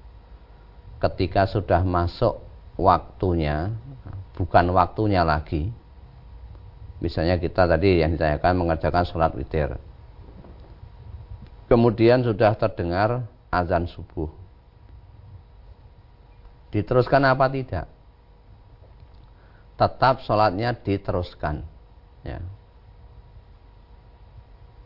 ketika 0.99 1.47
sudah 1.47 1.87
masuk 1.87 2.43
waktunya, 2.74 3.70
bukan 4.34 4.74
waktunya 4.74 5.22
lagi. 5.22 5.70
Misalnya 6.99 7.39
kita 7.39 7.70
tadi 7.70 8.03
yang 8.03 8.16
ditanyakan 8.16 8.57
mengerjakan 8.57 9.05
sholat 9.05 9.37
witir 9.37 9.76
Kemudian 11.68 12.24
sudah 12.24 12.55
terdengar 12.59 13.26
azan 13.51 13.91
subuh. 13.91 14.30
Diteruskan 16.70 17.26
apa 17.26 17.51
tidak? 17.51 17.87
Tetap 19.74 20.22
sholatnya 20.22 20.74
diteruskan. 20.78 21.66
Ya. 22.22 22.43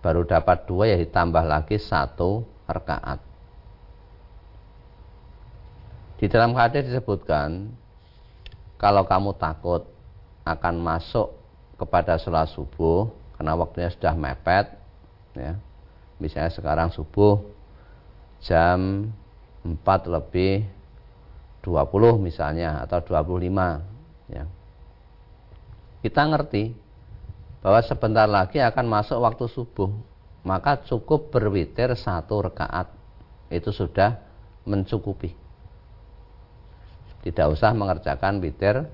Baru 0.00 0.24
dapat 0.24 0.64
dua 0.64 0.88
ya 0.88 0.96
ditambah 0.96 1.44
lagi 1.44 1.76
satu 1.76 2.44
rakaat. 2.64 3.20
Di 6.20 6.28
dalam 6.28 6.52
hadis 6.52 6.88
disebutkan 6.88 7.72
kalau 8.80 9.04
kamu 9.04 9.36
takut 9.36 9.88
akan 10.44 10.74
masuk 10.80 11.32
kepada 11.76 12.16
sholat 12.20 12.48
subuh 12.52 13.08
karena 13.36 13.56
waktunya 13.56 13.88
sudah 13.88 14.12
mepet, 14.12 14.68
ya, 15.32 15.56
misalnya 16.20 16.52
sekarang 16.52 16.92
subuh 16.92 17.40
jam 18.44 19.08
4 19.64 19.84
lebih 20.08 20.68
20 21.64 22.20
misalnya 22.20 22.84
atau 22.84 23.00
25 23.00 24.32
ya. 24.32 24.44
Kita 26.00 26.20
ngerti 26.28 26.72
bahwa 27.60 27.80
sebentar 27.84 28.24
lagi 28.24 28.60
akan 28.60 28.86
masuk 28.88 29.20
waktu 29.20 29.44
subuh, 29.48 29.92
maka 30.44 30.80
cukup 30.80 31.28
berwitir 31.28 31.92
satu 31.92 32.48
rekaat 32.48 32.88
itu 33.52 33.68
sudah 33.68 34.16
mencukupi. 34.64 35.36
Tidak 37.20 37.46
usah 37.52 37.76
mengerjakan 37.76 38.40
witir 38.40 38.88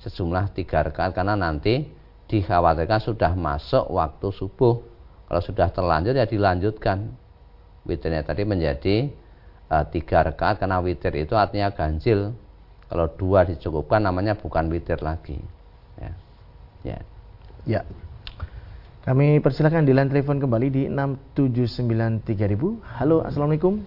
sejumlah 0.00 0.56
tiga 0.56 0.88
rekaat 0.88 1.12
karena 1.12 1.36
nanti 1.36 1.84
dikhawatirkan 2.28 3.00
sudah 3.04 3.32
masuk 3.36 3.92
waktu 3.92 4.28
subuh 4.32 4.80
kalau 5.28 5.42
sudah 5.44 5.68
terlanjur 5.68 6.16
ya 6.16 6.24
dilanjutkan. 6.24 7.12
Witirnya 7.84 8.24
tadi 8.24 8.44
menjadi 8.48 9.12
uh, 9.68 9.84
tiga 9.88 10.24
rakaat 10.24 10.60
karena 10.60 10.80
witir 10.80 11.12
itu 11.16 11.36
artinya 11.36 11.68
ganjil. 11.72 12.32
Kalau 12.88 13.06
dua 13.20 13.44
dicukupkan 13.44 14.00
namanya 14.00 14.32
bukan 14.32 14.72
witir 14.72 15.04
lagi. 15.04 15.36
Ya. 16.00 16.12
Ya. 16.84 16.98
Ya. 17.68 17.84
Kami 19.04 19.44
persilakan 19.44 19.84
di 19.84 19.92
line 19.92 20.08
telepon 20.08 20.40
kembali 20.40 20.68
di 20.72 20.82
6793000. 20.88 22.80
Halo, 22.96 23.20
Assalamualaikum. 23.24 23.84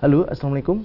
Halo, 0.00 0.24
Assalamualaikum. 0.26 0.84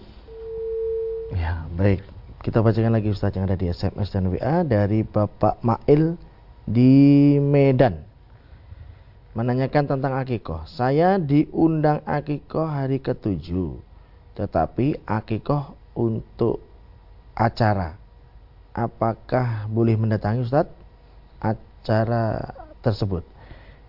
Ya, 1.35 1.67
baik. 1.75 2.03
Kita 2.43 2.63
bacakan 2.63 2.95
lagi 2.95 3.11
Ustaz 3.11 3.35
yang 3.35 3.49
ada 3.49 3.59
di 3.59 3.67
SMS 3.67 4.13
dan 4.13 4.31
WA 4.31 4.63
dari 4.63 5.03
Bapak 5.03 5.59
Mail 5.65 6.15
di 6.63 7.35
Medan 7.41 8.05
menanyakan 9.35 9.85
tentang 9.85 10.17
akikoh. 10.17 10.65
Saya 10.65 11.21
diundang 11.21 12.01
akikoh 12.07 12.65
hari 12.65 13.03
ketujuh, 13.03 13.77
tetapi 14.33 15.05
akikoh 15.05 15.77
untuk 15.93 16.63
acara. 17.37 18.06
Apakah 18.77 19.65
boleh 19.65 19.97
mendatangi 19.97 20.45
Ustadz 20.45 20.69
acara 21.41 22.53
tersebut? 22.85 23.25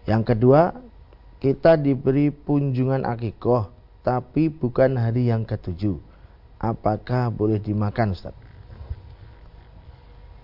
Yang 0.09 0.33
kedua, 0.33 0.73
kita 1.45 1.77
diberi 1.77 2.33
kunjungan 2.33 3.05
akikoh, 3.05 3.69
tapi 4.01 4.49
bukan 4.49 4.97
hari 4.97 5.29
yang 5.29 5.45
ketujuh. 5.45 6.01
Apakah 6.57 7.29
boleh 7.29 7.61
dimakan 7.61 8.17
Ustadz? 8.17 8.41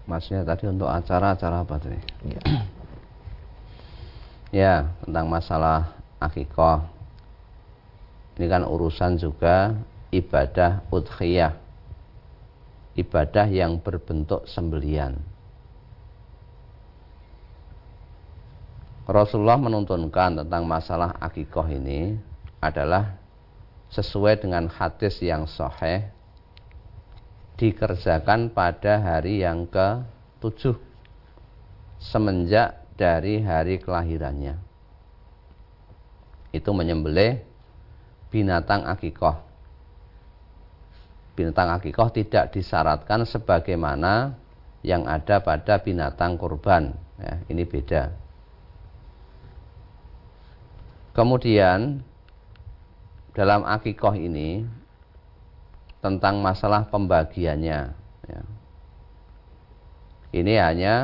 Maksudnya 0.05 0.45
tadi 0.45 0.69
untuk 0.69 0.93
acara-acara 0.93 1.65
apa 1.65 1.81
tadi? 1.81 2.01
Ya. 2.29 2.41
ya, 4.61 4.75
tentang 5.09 5.33
masalah 5.33 5.97
akikoh. 6.21 6.85
Ini 8.37 8.45
kan 8.53 8.69
urusan 8.69 9.17
juga 9.17 9.73
ibadah 10.13 10.85
udhiyah 10.93 11.64
ibadah 12.95 13.47
yang 13.51 13.79
berbentuk 13.83 14.47
sembelian 14.47 15.19
Rasulullah 19.05 19.61
menuntunkan 19.61 20.41
tentang 20.41 20.65
masalah 20.65 21.13
akikoh 21.21 21.69
ini 21.69 22.17
adalah 22.65 23.21
sesuai 23.93 24.41
dengan 24.41 24.65
hadis 24.73 25.21
yang 25.21 25.45
sahih 25.45 26.09
dikerjakan 27.61 28.51
pada 28.51 28.99
hari 28.99 29.45
yang 29.45 29.69
ke-7 29.69 30.75
semenjak 32.01 32.83
dari 32.99 33.45
hari 33.45 33.79
kelahirannya. 33.79 34.59
Itu 36.51 36.71
menyembelih 36.75 37.43
binatang 38.33 38.87
akikoh. 38.89 39.39
Binatang 41.35 41.75
akikoh 41.75 42.15
tidak 42.15 42.55
disyaratkan 42.55 43.27
sebagaimana 43.27 44.39
yang 44.87 45.11
ada 45.11 45.43
pada 45.43 45.83
binatang 45.83 46.39
kurban. 46.39 46.95
Ya, 47.19 47.43
ini 47.51 47.67
beda. 47.67 48.15
Kemudian 51.15 52.03
dalam 53.35 53.67
akikoh 53.67 54.15
ini 54.15 54.67
tentang 56.03 56.39
masalah 56.43 56.87
pembagiannya. 56.91 57.81
Ya. 58.29 58.41
Ini 60.35 60.55
hanya 60.59 60.95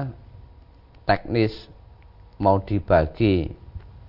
teknis 1.06 1.54
mau 2.38 2.58
dibagi 2.58 3.54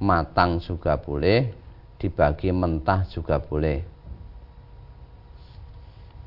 matang 0.02 0.58
juga 0.58 0.98
boleh, 0.98 1.54
dibagi 2.02 2.50
mentah 2.50 3.06
juga 3.10 3.38
boleh. 3.38 3.91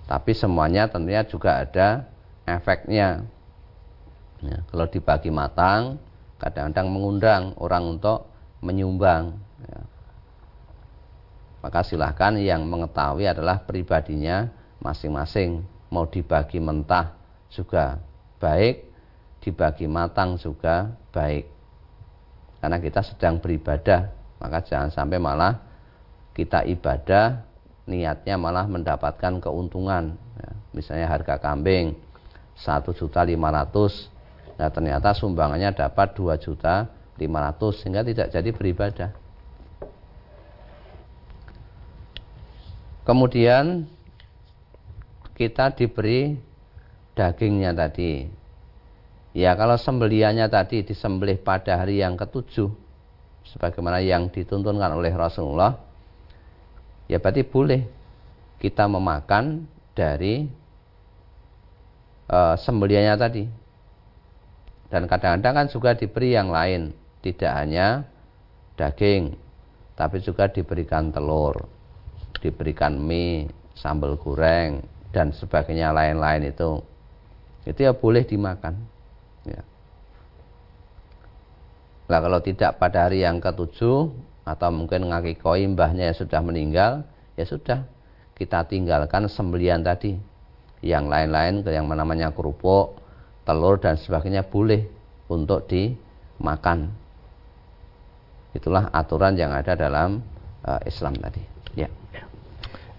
Tapi 0.05 0.37
semuanya 0.37 0.89
tentunya 0.89 1.25
juga 1.25 1.65
ada 1.65 2.05
efeknya. 2.45 3.25
Ya, 4.45 4.61
kalau 4.69 4.85
dibagi 4.85 5.33
matang, 5.33 5.97
kadang-kadang 6.37 6.89
mengundang 6.93 7.43
orang 7.57 7.97
untuk 7.97 8.29
menyumbang 8.65 9.37
ya. 9.65 9.81
maka 11.65 11.81
silahkan 11.85 12.37
yang 12.41 12.65
mengetahui 12.69 13.29
adalah 13.29 13.61
pribadinya 13.65 14.49
masing-masing 14.81 15.65
mau 15.93 16.09
dibagi 16.09 16.61
mentah 16.61 17.17
juga 17.53 18.01
baik 18.41 18.89
dibagi 19.45 19.85
matang 19.85 20.41
juga 20.41 20.93
baik 21.13 21.49
karena 22.61 22.77
kita 22.81 23.01
sedang 23.05 23.37
beribadah 23.41 24.09
maka 24.41 24.65
jangan 24.65 24.93
sampai 24.93 25.21
malah 25.21 25.61
kita 26.33 26.65
ibadah 26.65 27.45
niatnya 27.85 28.41
malah 28.41 28.65
mendapatkan 28.65 29.41
keuntungan 29.41 30.17
ya. 30.41 30.51
misalnya 30.73 31.07
harga 31.09 31.37
kambing 31.37 31.97
satu 32.57 32.97
juta 32.97 33.21
lima 33.25 33.53
ratus 33.53 34.09
nah 34.57 34.71
ternyata 34.71 35.13
sumbangannya 35.13 35.75
dapat 35.75 36.15
dua 36.17 36.39
juta 36.41 36.89
lima 37.19 37.51
ratus 37.51 37.83
sehingga 37.85 38.07
tidak 38.07 38.31
jadi 38.31 38.51
beribadah 38.55 39.11
Kemudian 43.05 43.85
kita 45.37 45.77
diberi 45.77 46.41
dagingnya 47.13 47.77
tadi. 47.77 48.25
Ya 49.37 49.53
kalau 49.61 49.77
sembeliannya 49.77 50.49
tadi 50.49 50.81
disembelih 50.81 51.37
pada 51.45 51.85
hari 51.85 52.01
yang 52.01 52.17
ketujuh 52.17 52.73
sebagaimana 53.45 54.01
yang 54.01 54.33
dituntunkan 54.33 54.89
oleh 54.97 55.13
Rasulullah 55.13 55.77
ya 57.09 57.21
berarti 57.21 57.45
boleh 57.45 57.85
kita 58.61 58.89
memakan 58.89 59.69
dari 59.93 60.49
uh, 62.33 62.57
sembeliannya 62.57 63.15
tadi 63.17 63.45
dan 64.89 65.05
kadang-kadang 65.11 65.55
kan 65.65 65.67
juga 65.69 65.91
diberi 65.93 66.33
yang 66.33 66.49
lain 66.49 66.95
tidak 67.21 67.53
hanya 67.53 68.05
daging 68.79 69.37
tapi 69.95 70.19
juga 70.21 70.51
diberikan 70.51 71.15
telur 71.15 71.69
diberikan 72.43 72.99
mie, 73.01 73.49
sambal 73.73 74.21
goreng 74.21 74.85
dan 75.15 75.33
sebagainya 75.33 75.95
lain-lain 75.95 76.53
itu 76.53 76.83
itu 77.65 77.81
ya 77.81 77.97
boleh 77.97 78.29
dimakan 78.29 78.77
ya. 79.49 79.63
Nah 82.05 82.19
kalau 82.21 82.41
tidak 82.45 82.77
pada 82.77 83.09
hari 83.09 83.25
yang 83.25 83.41
ketujuh 83.41 84.13
atau 84.45 84.69
mungkin 84.69 85.09
ngakikoi 85.09 85.65
mbahnya 85.73 86.13
yang 86.13 86.17
sudah 86.17 86.41
meninggal 86.45 86.93
ya 87.35 87.45
sudah 87.49 87.89
kita 88.37 88.69
tinggalkan 88.69 89.25
sembelian 89.27 89.81
tadi 89.81 90.21
yang 90.85 91.09
lain-lain 91.09 91.65
yang 91.65 91.89
namanya 91.89 92.29
kerupuk 92.31 93.01
telur 93.49 93.81
dan 93.81 93.97
sebagainya 93.97 94.45
boleh 94.45 94.85
untuk 95.33 95.65
dimakan 95.65 96.93
itulah 98.53 98.93
aturan 98.93 99.35
yang 99.35 99.51
ada 99.51 99.73
dalam 99.75 100.21
uh, 100.63 100.81
Islam 100.85 101.17
tadi 101.17 101.43
ya 101.75 101.89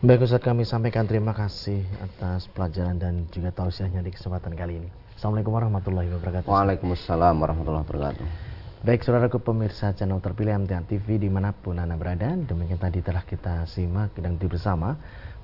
Baik 0.05 0.21
Ustaz 0.21 0.37
kami 0.37 0.69
sampaikan 0.69 1.09
terima 1.09 1.33
kasih 1.33 1.81
atas 1.97 2.45
pelajaran 2.53 2.99
dan 3.01 3.25
juga 3.33 3.49
tausiahnya 3.49 4.05
di 4.05 4.13
kesempatan 4.13 4.53
kali 4.53 4.77
ini. 4.77 4.89
Assalamualaikum 5.17 5.55
warahmatullahi 5.57 6.13
wabarakatuh. 6.13 6.45
Waalaikumsalam 6.45 7.33
warahmatullahi 7.41 7.83
wabarakatuh. 7.89 8.54
Baik 8.85 9.01
saudaraku 9.01 9.41
pemirsa 9.41 9.97
channel 9.97 10.21
terpilih 10.21 10.61
MTA 10.61 10.85
TV 10.85 11.17
di 11.17 11.25
mana 11.25 11.49
pun 11.57 11.81
anda 11.81 11.97
berada 11.97 12.37
Demikian 12.37 12.77
tadi 12.77 13.01
telah 13.01 13.25
kita 13.25 13.65
simak 13.65 14.13
dan 14.21 14.37
bersama 14.37 14.93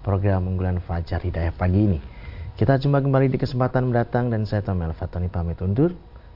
program 0.06 0.46
unggulan 0.46 0.78
Fajar 0.78 1.26
Hidayah 1.26 1.50
pagi 1.50 1.90
ini. 1.90 1.98
Kita 2.54 2.78
jumpa 2.78 3.02
kembali 3.02 3.34
di 3.34 3.42
kesempatan 3.42 3.90
mendatang 3.90 4.30
dan 4.30 4.46
saya 4.46 4.62
Tomel 4.62 4.94
Fatoni 4.94 5.26
pamit 5.26 5.58
undur. 5.58 5.90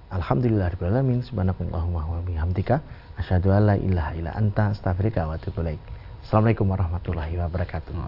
Alhamdulillah 0.09 0.73
Alamin 0.81 1.21
Subhanakallahumma 1.21 2.09
wa 2.09 2.25
bihamdika 2.25 2.81
Asyadu 3.21 3.53
an 3.53 3.69
la 3.69 3.75
ilaha 3.77 4.11
illa 4.17 4.33
anta 4.33 4.73
astagfirika 4.73 5.29
wa 5.29 5.37
Assalamualaikum 5.37 6.65
warahmatullahi 6.65 7.37
wabarakatuh 7.37 8.01